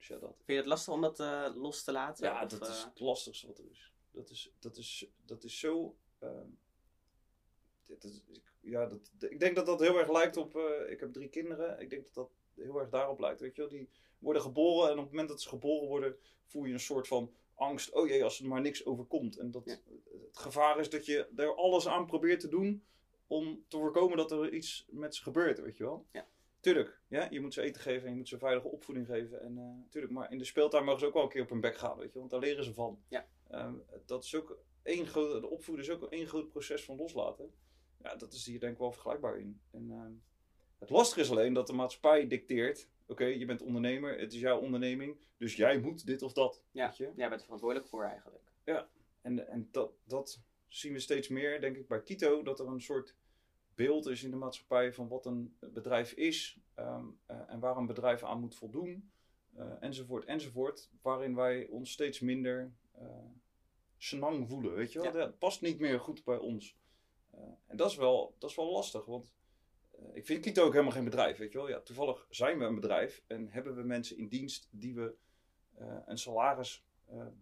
Dat. 0.08 0.20
Vind 0.20 0.46
je 0.46 0.56
het 0.56 0.66
lastig 0.66 0.94
om 0.94 1.02
dat 1.02 1.20
uh, 1.20 1.50
los 1.56 1.84
te 1.84 1.92
laten? 1.92 2.28
Ja, 2.28 2.44
of, 2.44 2.50
dat 2.50 2.68
is 2.68 2.84
het 2.84 3.00
lastigste 3.00 3.48
wat 3.48 3.58
er 3.58 3.66
is. 3.72 3.94
Dat 4.12 4.30
is, 4.30 4.52
dat 4.60 4.78
is, 4.78 5.08
dat 5.26 5.44
is 5.44 5.60
zo. 5.60 5.96
Dit 7.84 8.04
is, 8.04 8.24
ja, 8.60 8.86
dat, 8.86 9.12
ik 9.20 9.40
denk 9.40 9.56
dat 9.56 9.66
dat 9.66 9.80
heel 9.80 9.98
erg 9.98 10.12
lijkt 10.12 10.38
op. 10.38 10.56
Uh, 10.56 10.92
ik 10.92 11.00
heb 11.00 11.14
drie 11.14 11.30
kinderen. 11.30 11.80
Ik 11.80 11.90
denk 11.90 12.04
dat 12.04 12.14
dat 12.14 12.30
heel 12.56 12.80
erg 12.80 12.90
daarop 12.90 13.20
lijkt. 13.20 13.40
Weet 13.40 13.56
je 13.56 13.62
wel? 13.62 13.70
Die 13.70 13.90
worden 14.20 14.42
geboren 14.42 14.92
en 14.92 14.98
op 14.98 15.04
het 15.04 15.12
moment 15.12 15.30
dat 15.30 15.42
ze 15.42 15.50
geboren 15.50 15.88
worden, 15.88 16.18
voel 16.46 16.66
je 16.66 16.74
een 16.74 16.80
soort 16.80 17.08
van 17.08 17.34
angst. 17.56 17.94
Oh 17.94 18.08
jee, 18.08 18.24
als 18.24 18.40
er 18.40 18.48
maar 18.48 18.62
niks 18.62 18.86
overkomt. 18.86 19.38
En 19.38 19.52
dat 19.52 19.66
ja. 19.66 19.78
het 20.28 20.38
gevaar 20.38 20.80
is 20.80 20.90
dat 20.90 21.06
je 21.06 21.28
er 21.36 21.56
alles 21.56 21.88
aan 21.88 22.06
probeert 22.06 22.40
te 22.40 22.48
doen 22.48 22.84
om 23.28 23.64
te 23.68 23.78
voorkomen 23.78 24.18
dat 24.18 24.32
er 24.32 24.54
iets 24.54 24.86
met 24.90 25.16
ze 25.16 25.24
gebeurt, 25.24 25.60
weet 25.60 25.78
je 25.78 25.84
wel. 25.84 26.06
Ja. 26.12 26.28
Tuurlijk, 26.60 27.02
ja, 27.08 27.28
je 27.30 27.42
moet 27.42 27.54
ze 27.54 27.62
eten 27.62 27.82
geven 27.82 28.04
en 28.04 28.12
je 28.12 28.18
moet 28.18 28.28
ze 28.28 28.38
veilige 28.38 28.68
opvoeding 28.68 29.08
geven. 29.08 29.42
En 29.42 29.58
uh, 29.58 29.90
tuurlijk, 29.90 30.14
maar 30.14 30.32
in 30.32 30.38
de 30.38 30.44
speeltuin 30.44 30.84
mogen 30.84 31.00
ze 31.00 31.06
ook 31.06 31.14
wel 31.14 31.24
een 31.24 31.30
keer 31.30 31.42
op 31.42 31.50
hun 31.50 31.62
bek 31.62 31.78
gaan, 31.78 31.98
weet 31.98 32.14
je, 32.14 32.20
want 32.20 32.32
daar 32.32 32.40
leren 32.40 32.64
ze 32.64 32.74
van. 32.74 33.04
Ja. 33.08 33.28
Um, 33.52 33.84
dat 34.06 34.24
is 34.24 34.36
ook 34.36 34.60
één 34.84 35.06
groot, 35.06 35.42
de 35.42 35.50
opvoeden 35.50 35.86
is 35.86 35.92
ook 35.92 36.12
één 36.12 36.28
groot 36.28 36.50
proces 36.50 36.84
van 36.84 36.96
loslaten. 36.96 37.54
Ja, 38.04 38.16
dat 38.16 38.34
is 38.34 38.46
hier 38.46 38.60
denk 38.60 38.74
ik 38.74 38.80
wel 38.80 38.92
vergelijkbaar 38.92 39.40
in. 39.40 39.62
En 39.72 39.90
uh, 39.90 40.06
het 40.78 40.90
lastige 40.90 41.22
is 41.22 41.32
alleen 41.32 41.54
dat 41.54 41.68
de 41.68 41.74
maatschappij 41.74 42.28
dicteert, 42.28 42.90
oké, 43.02 43.12
okay, 43.12 43.38
je 43.38 43.46
bent 43.46 43.62
ondernemer, 43.62 44.20
het 44.20 44.34
is 44.34 44.40
jouw 44.40 44.60
onderneming, 44.60 45.18
dus 45.38 45.56
jij 45.56 45.80
moet 45.80 46.06
dit 46.06 46.22
of 46.22 46.34
dat. 46.34 46.64
Ja, 46.72 46.88
weet 46.88 46.98
je? 46.98 47.12
jij 47.16 47.28
bent 47.28 47.40
er 47.40 47.46
verantwoordelijk 47.46 47.90
voor 47.90 48.04
eigenlijk. 48.04 48.52
Ja, 48.64 48.90
en, 49.22 49.48
en 49.48 49.68
dat, 49.72 49.92
dat 50.04 50.42
zien 50.68 50.94
we 50.94 51.00
steeds 51.00 51.28
meer, 51.28 51.62
denk 51.62 51.76
ik, 51.76 51.88
bij 51.88 52.04
Kito, 52.04 52.44
dat 52.44 52.60
er 52.60 52.68
een 52.68 52.82
soort 52.82 53.16
beeld 53.78 54.08
is 54.08 54.24
in 54.24 54.32
de 54.32 54.38
maatschappij 54.38 54.94
van 54.94 55.08
wat 55.08 55.26
een 55.26 55.58
bedrijf 55.60 56.12
is 56.12 56.60
um, 56.76 57.20
uh, 57.32 57.38
en 57.48 57.60
waar 57.60 57.78
een 57.78 57.86
bedrijf 57.86 58.24
aan 58.24 58.40
moet 58.40 58.56
voldoen, 58.56 59.12
uh, 59.58 59.72
enzovoort, 59.80 60.26
enzovoort, 60.26 60.90
waarin 61.02 61.36
wij 61.36 61.68
ons 61.68 61.92
steeds 61.92 62.20
minder 62.20 62.74
uh, 63.00 63.08
senang 63.98 64.48
voelen, 64.48 64.74
weet 64.74 64.92
je 64.92 65.00
wel? 65.00 65.12
Ja. 65.12 65.18
Dat 65.18 65.38
past 65.38 65.62
niet 65.62 65.80
meer 65.80 66.00
goed 66.00 66.24
bij 66.24 66.38
ons. 66.38 66.78
en 67.68 67.78
dat 67.78 67.90
is 67.90 67.96
wel, 67.96 68.36
dat 68.40 68.50
is 68.50 68.56
wel 68.56 68.72
lastig, 68.72 69.06
want 69.06 69.32
ik 70.14 70.26
vind 70.26 70.42
Kito 70.42 70.66
ook 70.66 70.72
helemaal 70.72 70.92
geen 70.92 71.04
bedrijf, 71.04 71.38
weet 71.38 71.52
je 71.52 71.58
wel? 71.58 71.70
Ja, 71.70 71.82
toevallig 71.82 72.28
zijn 72.30 72.60
we 72.60 72.66
een 72.66 72.76
bedrijf 72.76 73.24
en 73.28 73.50
hebben 73.50 73.76
we 73.76 73.84
mensen 73.84 74.18
in 74.18 74.28
dienst 74.28 74.68
die 74.72 74.96
we 74.96 75.16
een 76.06 76.18
salaris 76.18 76.86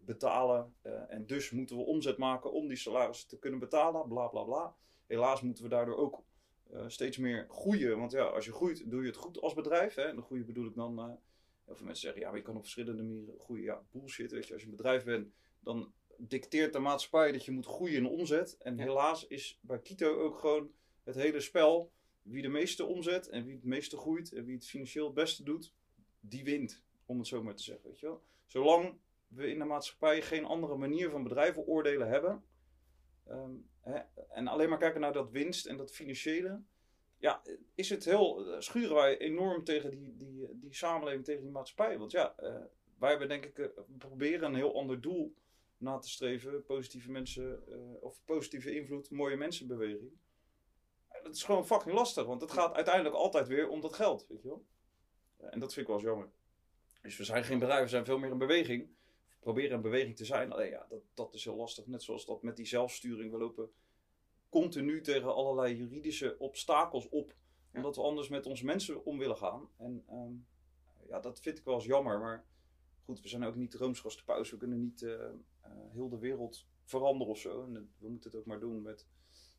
betalen 0.06 0.76
en 1.08 1.26
dus 1.26 1.52
moeten 1.52 1.78
we 1.78 1.84
omzet 1.84 2.18
maken 2.18 2.52
om 2.52 2.68
die 2.68 2.78
salaris 2.78 3.26
te 3.26 3.40
kunnen 3.40 3.60
betalen, 3.60 4.08
bla 4.08 4.28
bla 4.28 4.44
bla. 4.44 4.76
Helaas 5.08 5.42
moeten 5.42 5.64
we 5.64 5.70
daardoor 5.70 5.96
ook 5.96 6.24
uh, 6.74 6.84
steeds 6.88 7.18
meer 7.18 7.46
groeien. 7.50 7.98
Want 8.00 8.12
ja, 8.12 8.24
als 8.24 8.46
je 8.46 8.52
groeit, 8.52 8.90
doe 8.90 9.02
je 9.02 9.08
het 9.08 9.16
goed 9.16 9.42
als 9.42 9.54
bedrijf. 9.54 9.94
Hè? 9.96 10.02
En 10.02 10.16
de 10.16 10.22
groeien 10.22 10.46
bedoel 10.46 10.66
ik 10.66 10.76
dan. 10.76 11.00
Uh, 11.00 11.14
heel 11.66 11.76
veel 11.76 11.86
mensen 11.86 12.04
zeggen, 12.04 12.22
ja, 12.22 12.28
maar 12.28 12.38
je 12.38 12.44
kan 12.44 12.56
op 12.56 12.62
verschillende 12.62 13.04
manieren 13.04 13.40
groeien. 13.40 13.64
Ja, 13.64 13.84
bullshit. 13.92 14.32
Weet 14.32 14.48
je, 14.48 14.54
als 14.54 14.62
je 14.62 14.70
een 14.70 14.76
bedrijf 14.76 15.04
bent, 15.04 15.34
dan 15.60 15.94
dicteert 16.18 16.74
de 16.74 16.80
maatschappij 16.80 17.32
dat 17.32 17.46
je 17.46 17.52
moet 17.52 17.66
groeien 17.66 17.96
in 17.96 18.06
omzet. 18.06 18.58
En 18.58 18.80
helaas 18.80 19.28
is 19.28 19.60
bij 19.62 19.80
Kito 19.80 20.20
ook 20.20 20.40
gewoon 20.40 20.72
het 21.04 21.16
hele 21.16 21.40
spel. 21.40 21.92
Wie 22.22 22.42
de 22.42 22.48
meeste 22.48 22.86
omzet 22.86 23.30
en 23.30 23.46
wie 23.46 23.56
het 23.56 23.64
meeste 23.64 23.98
groeit 23.98 24.32
en 24.32 24.46
wie 24.46 24.56
het 24.56 24.68
financieel 24.68 25.06
het 25.06 25.14
beste 25.14 25.44
doet, 25.44 25.74
die 26.20 26.44
wint. 26.44 26.84
Om 27.06 27.18
het 27.18 27.28
zo 27.28 27.44
maar 27.44 27.56
te 27.56 27.64
zeggen. 27.64 27.90
Weet 27.90 28.00
je 28.00 28.06
wel? 28.06 28.24
Zolang 28.46 28.98
we 29.28 29.48
in 29.48 29.60
de 29.60 29.66
maatschappij 29.66 30.22
geen 30.22 30.46
andere 30.46 30.76
manier 30.76 31.10
van 31.10 31.24
bedrijven 31.24 31.68
oordelen 31.68 32.08
hebben, 32.08 32.44
Um, 33.30 33.70
en 34.30 34.48
alleen 34.48 34.70
maar 34.70 34.78
kijken 34.78 35.02
naar 35.02 35.14
dat 35.14 35.32
winst 35.32 35.66
en 35.66 35.78
dat 35.78 35.92
financiële. 35.92 36.62
Ja, 37.18 37.42
is 37.76 37.90
het 37.90 38.06
heel, 38.06 38.52
eh, 38.52 38.60
schuren 38.60 38.96
wij 38.96 39.18
enorm 39.18 39.64
tegen 39.64 39.90
die, 39.90 40.16
die, 40.16 40.48
die 40.60 40.74
samenleving, 40.74 41.26
tegen 41.26 41.42
die 41.42 41.52
maatschappij. 41.52 41.98
Want 41.98 42.12
ja, 42.12 42.36
uh, 42.40 42.56
wij 43.00 43.10
hebben 43.10 43.28
denk 43.28 43.46
ik, 43.46 43.58
uh, 43.58 43.68
proberen 43.98 44.44
een 44.44 44.56
heel 44.56 44.76
ander 44.76 45.02
doel 45.02 45.36
na 45.78 45.98
te 45.98 46.10
streven. 46.10 46.66
Positieve 46.66 47.12
mensen, 47.12 47.64
of 48.02 48.22
positieve 48.26 48.76
invloed, 48.76 49.10
mooie 49.10 49.36
mensenbeweging. 49.36 50.12
Dat 51.24 51.36
is 51.36 51.44
gewoon 51.44 51.66
fucking 51.66 51.96
lastig, 51.96 52.26
want 52.26 52.42
het 52.42 52.52
gaat 52.52 52.74
uiteindelijk 52.74 53.16
altijd 53.16 53.48
weer 53.48 53.70
om 53.70 53.82
dat 53.82 53.94
geld, 53.94 54.26
weet 54.28 54.42
je 54.42 54.48
wel. 54.48 54.66
en 55.38 55.60
dat 55.60 55.74
vind 55.74 55.88
ik 55.88 55.88
wel 55.88 55.96
eens 55.96 56.06
jammer. 56.06 56.30
Dus 57.02 57.18
we 57.18 57.24
zijn 57.24 57.44
geen 57.44 57.60
bedrijf, 57.60 57.84
we 57.84 57.90
zijn 57.90 58.06
veel 58.06 58.18
meer 58.18 58.32
een 58.32 58.38
beweging 58.38 58.96
proberen 59.46 59.76
in 59.76 59.82
beweging 59.82 60.16
te 60.16 60.26
zijn. 60.26 60.52
Alleen 60.52 60.70
ja, 60.70 60.86
dat, 60.90 61.02
dat 61.14 61.34
is 61.34 61.44
heel 61.44 61.56
lastig. 61.56 61.88
Net 61.88 62.04
zoals 62.04 62.26
dat 62.26 62.42
met 62.42 62.56
die 62.56 62.66
zelfsturing. 62.66 63.32
We 63.32 63.38
lopen 63.38 63.72
continu 64.50 65.02
tegen 65.02 65.34
allerlei 65.34 65.76
juridische 65.76 66.36
obstakels 66.40 67.10
op. 67.10 67.36
Omdat 67.74 67.96
we 67.96 68.02
anders 68.02 68.30
met 68.30 68.46
onze 68.46 68.66
mensen 68.66 69.06
om 69.06 69.18
willen 69.18 69.38
gaan. 69.38 69.70
En 69.78 70.06
um, 70.12 70.48
ja, 71.08 71.20
dat 71.20 71.40
vind 71.40 71.58
ik 71.58 71.64
wel 71.64 71.76
eens 71.76 71.86
jammer. 71.86 72.20
Maar 72.20 72.46
goed, 73.04 73.22
we 73.22 73.28
zijn 73.28 73.44
ook 73.44 73.56
niet 73.56 73.74
Rooms 73.74 74.24
paus. 74.24 74.52
We 74.52 74.58
kunnen 74.58 74.82
niet 74.82 75.02
uh, 75.02 75.12
uh, 75.12 75.32
heel 75.92 76.10
de 76.10 76.20
wereld 76.20 76.66
veranderen 76.84 77.34
of 77.34 77.40
zo. 77.40 77.64
En 77.64 77.94
we 77.98 78.10
moeten 78.10 78.32
het 78.32 78.40
ook 78.40 78.46
maar 78.46 78.60
doen 78.60 78.82
met 78.82 79.08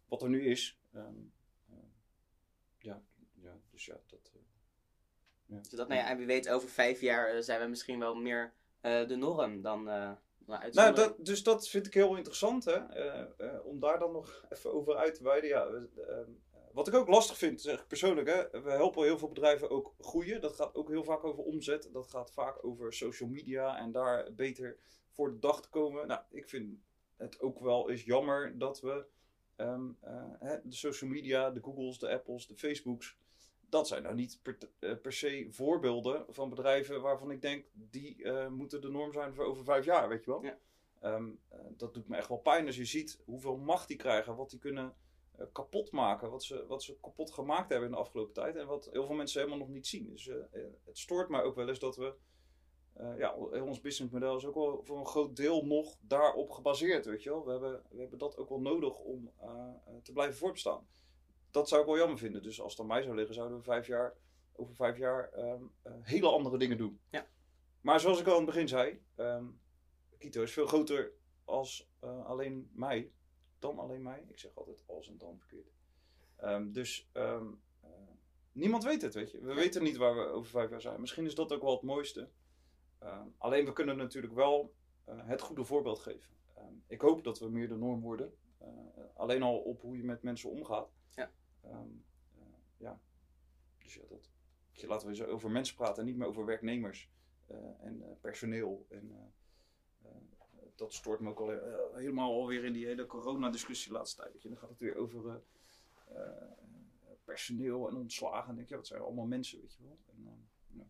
wat 0.09 0.23
er 0.23 0.29
nu 0.29 0.47
is. 0.47 0.81
Um, 0.95 1.33
uh, 1.71 1.77
ja, 2.79 3.03
ja, 3.35 3.61
dus 3.71 3.85
ja, 3.85 4.01
dat... 4.07 4.33
ja. 5.47 5.63
Zodat, 5.63 5.89
nou 5.89 6.01
ja, 6.01 6.09
en 6.11 6.17
wie 6.17 6.27
weet, 6.27 6.49
over 6.49 6.69
vijf 6.69 7.01
jaar 7.01 7.43
zijn 7.43 7.61
we 7.61 7.67
misschien 7.67 7.99
wel 7.99 8.15
meer 8.15 8.55
eh, 8.81 9.07
de 9.07 9.17
norm 9.17 9.63
dan, 9.63 9.85
dan 9.85 10.61
Nou, 10.73 10.95
dat, 10.95 11.15
dus 11.19 11.43
dat 11.43 11.69
vind 11.69 11.87
ik 11.87 11.95
heel 11.95 12.17
interessant, 12.17 12.65
hè? 12.65 12.77
eh, 12.77 13.67
om 13.67 13.81
daar 13.81 13.99
dan 13.99 14.13
nog 14.13 14.45
even 14.49 14.73
over 14.73 14.97
uit 14.97 15.15
te 15.15 15.23
wijden. 15.23 15.49
Ja, 15.49 15.67
ehm, 15.67 16.31
wat 16.73 16.89
ik 16.89 16.95
ook 16.95 17.09
lastig 17.09 17.39
vind, 17.39 17.61
zeg 17.61 17.81
ik 17.81 17.87
persoonlijk, 17.87 18.29
hè? 18.29 18.63
we 18.63 18.71
helpen 18.71 19.05
heel 19.05 19.19
veel 19.19 19.29
bedrijven 19.29 19.71
ook 19.71 19.95
groeien. 19.99 20.41
Dat 20.41 20.57
gaat 20.57 20.75
ook 20.75 20.89
heel 20.89 21.05
vaak 21.05 21.25
over 21.25 21.45
omzet. 21.45 21.89
Dat 21.93 22.09
gaat 22.09 22.33
vaak 22.33 22.65
over 22.65 22.93
social 22.93 23.29
media 23.29 23.79
en 23.79 23.93
daar 23.93 24.35
beter 24.35 24.79
voor 25.11 25.31
de 25.33 25.39
dag 25.39 25.63
te 25.63 25.69
komen. 25.69 26.07
Nou, 26.07 26.21
ik 26.31 26.49
vind 26.49 26.79
het 27.17 27.41
ook 27.41 27.61
wel 27.61 27.91
eens 27.91 28.05
jammer 28.05 28.59
dat 28.59 28.81
we 28.81 29.05
ehm, 29.57 29.89
eh, 30.01 30.25
hè, 30.39 30.57
de 30.63 30.75
social 30.75 31.11
media, 31.11 31.51
de 31.51 31.63
Googles, 31.63 31.99
de 31.99 32.09
Apples, 32.09 32.47
de 32.47 32.57
Facebooks. 32.57 33.17
Dat 33.69 33.89
zijn 33.89 34.03
nou 34.03 34.15
niet 34.15 34.39
per, 34.43 34.59
eh, 34.79 34.97
per 35.03 35.13
se 35.13 35.47
voorbeelden 35.51 36.25
van 36.29 36.49
bedrijven 36.49 37.01
waarvan 37.01 37.31
ik 37.31 37.43
denk, 37.43 37.65
die 37.73 38.25
eh, 38.25 38.49
moeten 38.49 38.81
de 38.81 38.91
norm 38.91 39.13
zijn 39.13 39.35
voor 39.35 39.45
over 39.45 39.65
vijf 39.65 39.85
jaar, 39.85 40.09
weet 40.09 40.25
je 40.25 40.31
wel. 40.31 40.43
Ja. 40.43 40.59
Ehm, 41.01 41.31
eh, 41.49 41.59
dat 41.77 41.95
doet 41.95 42.09
me 42.09 42.17
echt 42.17 42.29
wel 42.29 42.39
pijn 42.39 42.67
als 42.67 42.77
je 42.77 42.85
ziet 42.85 43.19
hoeveel 43.25 43.57
macht 43.57 43.89
die 43.89 43.97
krijgen, 43.97 44.37
wat 44.37 44.51
die 44.51 44.59
kunnen 44.59 44.95
eh, 45.37 45.47
kapot 45.53 45.91
maken, 45.91 46.31
wat 46.31 46.45
ze, 46.45 46.67
wat 46.67 46.83
ze 46.83 46.99
kapot 47.01 47.33
gemaakt 47.33 47.69
hebben 47.69 47.89
in 47.89 47.95
de 47.95 48.01
afgelopen 48.01 48.35
tijd 48.35 48.57
en 48.57 48.67
wat 48.67 48.89
heel 48.93 49.07
veel 49.07 49.15
mensen 49.15 49.41
helemaal 49.41 49.67
nog 49.67 49.75
niet 49.75 49.87
zien. 49.87 50.09
Dus 50.09 50.31
het 50.85 50.99
stoort 50.99 51.29
mij 51.29 51.43
ook 51.43 51.55
wel 51.55 51.69
eens 51.69 51.79
dat 51.79 51.97
we, 51.97 52.15
ja, 53.17 53.35
ons 53.35 53.81
businessmodel 53.81 54.37
is 54.37 54.45
ook 54.45 54.55
wel 54.55 54.81
voor 54.85 54.99
een 54.99 55.07
groot 55.07 55.37
deel 55.37 55.67
nog 55.67 55.97
daarop 56.01 56.51
gebaseerd, 56.51 57.07
weet 57.07 57.23
je 57.23 57.31
wel. 57.31 57.45
We 57.45 57.51
hebben, 57.51 57.83
we 57.91 58.01
hebben 58.01 58.19
dat 58.19 58.37
ook 58.37 58.49
wel 58.49 58.61
nodig 58.61 58.99
om 58.99 59.31
te 60.03 60.13
blijven 60.13 60.37
voortbestaan. 60.37 60.87
Dat 61.57 61.69
zou 61.69 61.81
ik 61.81 61.87
wel 61.87 61.97
jammer 61.97 62.19
vinden. 62.19 62.43
Dus 62.43 62.61
als 62.61 62.73
het 62.73 62.81
aan 62.81 62.87
mij 62.87 63.03
zou 63.03 63.17
liggen, 63.17 63.35
zouden 63.35 63.57
we 63.57 63.63
vijf 63.63 63.87
jaar, 63.87 64.17
over 64.53 64.75
vijf 64.75 64.99
jaar 64.99 65.33
ehm, 65.33 65.63
eh, 65.83 65.93
hele 66.03 66.29
andere 66.29 66.59
dingen 66.59 66.79
doen. 66.79 67.01
Ja. 67.11 67.27
Maar 67.81 68.01
zoals 68.01 68.21
ik 68.21 68.27
al 68.27 68.33
aan 68.33 68.37
het 68.37 68.47
begin 68.47 68.69
zei, 68.69 69.03
ehm 69.15 69.45
Kito 70.19 70.43
is 70.43 70.53
veel 70.53 70.67
groter 70.67 71.13
als 71.45 71.91
eh, 72.01 72.27
alleen 72.27 72.71
mij. 72.73 73.13
Dan 73.59 73.79
alleen 73.79 74.03
mij. 74.03 74.25
Ik 74.29 74.39
zeg 74.39 74.51
altijd 74.55 74.83
als 74.87 75.09
en 75.09 75.19
dan 75.19 75.39
verkeerd. 75.39 75.73
Ehm, 76.37 76.73
dus 76.73 77.09
eh, 77.13 77.47
niemand 78.53 78.85
weet 78.85 79.03
het, 79.03 79.15
weet 79.15 79.31
je. 79.31 79.41
We 79.41 79.55
weten 79.55 79.83
niet 79.83 79.97
waar 79.97 80.17
we 80.17 80.27
over 80.27 80.51
vijf 80.51 80.71
jaar 80.71 80.81
zijn. 80.81 81.01
Misschien 81.01 81.27
is 81.27 81.35
dat 81.35 81.53
ook 81.53 81.63
wel 81.63 81.73
het 81.73 81.83
mooiste. 81.83 82.29
Alleen 83.39 83.65
we 83.65 83.73
kunnen 83.73 83.97
natuurlijk 83.97 84.35
wel 84.35 84.75
het 85.07 85.41
goede 85.41 85.65
voorbeeld 85.65 85.99
geven. 85.99 86.31
Ik 86.87 87.01
hoop 87.01 87.25
dat 87.25 87.39
we 87.39 87.49
meer 87.49 87.69
de 87.69 87.77
norm 87.77 88.01
worden. 88.01 88.35
Alleen 89.15 89.43
al 89.43 89.59
op 89.59 89.81
hoe 89.81 89.97
je 89.97 90.05
met 90.05 90.23
mensen 90.23 90.51
omgaat. 90.51 90.97
Ja. 91.67 91.73
Ehm, 91.73 91.89
eh, 92.35 92.43
ja. 92.77 93.01
Dus 93.79 93.95
ja, 93.95 94.03
dat. 94.09 94.31
Laten 94.87 95.09
we 95.09 95.13
eens 95.13 95.23
over 95.23 95.51
mensen 95.51 95.77
praten 95.77 95.99
en 95.99 96.09
niet 96.09 96.17
meer 96.17 96.27
over 96.27 96.45
werknemers 96.45 97.11
eh, 97.47 97.57
en 97.81 98.03
eh, 98.03 98.11
personeel. 98.21 98.87
En, 98.89 99.35
dat 100.75 100.93
stoort 100.93 101.21
me 101.21 101.31
ook 101.31 101.41
al 101.41 101.51
helemaal 101.95 102.33
alweer 102.33 102.65
in 102.65 102.73
die 102.73 102.87
hele 102.87 103.07
coronadiscussie 103.07 103.93
de 103.93 103.99
laatste 103.99 104.21
tijd. 104.21 104.33
Weet 104.33 104.43
je. 104.43 104.49
Dan 104.49 104.59
gaat 104.59 104.69
het 104.69 104.79
weer 104.79 104.97
over 104.97 105.41
personeel 107.27 107.89
en 107.89 107.97
ontslagen. 107.97 108.49
En 108.49 108.57
denk 108.57 108.69
je, 108.69 108.75
ja, 108.75 108.81
dat 108.81 108.89
zijn 108.89 109.01
allemaal 109.01 109.27
mensen, 109.27 109.61
weet 109.61 109.75
je 109.75 109.83
wel. 109.83 109.99
En, 110.07 110.27
eh, 110.27 110.79
ja. 110.79 110.87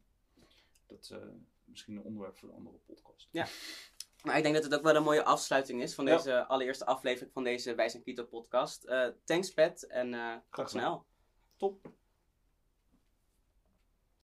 Dat 0.86 1.10
eh 1.10 1.28
misschien 1.64 1.96
een 1.96 2.02
onderwerp 2.02 2.36
voor 2.36 2.48
een 2.48 2.54
andere 2.54 2.78
podcast. 2.86 3.28
Maar 4.26 4.36
ik 4.36 4.42
denk 4.42 4.54
dat 4.54 4.64
het 4.64 4.74
ook 4.74 4.82
wel 4.82 4.96
een 4.96 5.02
mooie 5.02 5.24
afsluiting 5.24 5.82
is 5.82 5.94
van 5.94 6.06
Ja. 6.06 6.16
deze 6.16 6.46
allereerste 6.46 6.86
aflevering 6.86 7.32
van 7.32 7.44
deze 7.44 7.74
Wij 7.74 7.88
zijn 7.88 8.02
Kito 8.02 8.24
podcast. 8.24 8.84
Eh, 8.84 9.06
thanks 9.24 9.50
Pet 9.52 9.86
en 9.86 10.10
tot 10.10 10.42
gedaan. 10.50 10.68
snel. 10.68 11.04
Top. 11.56 11.86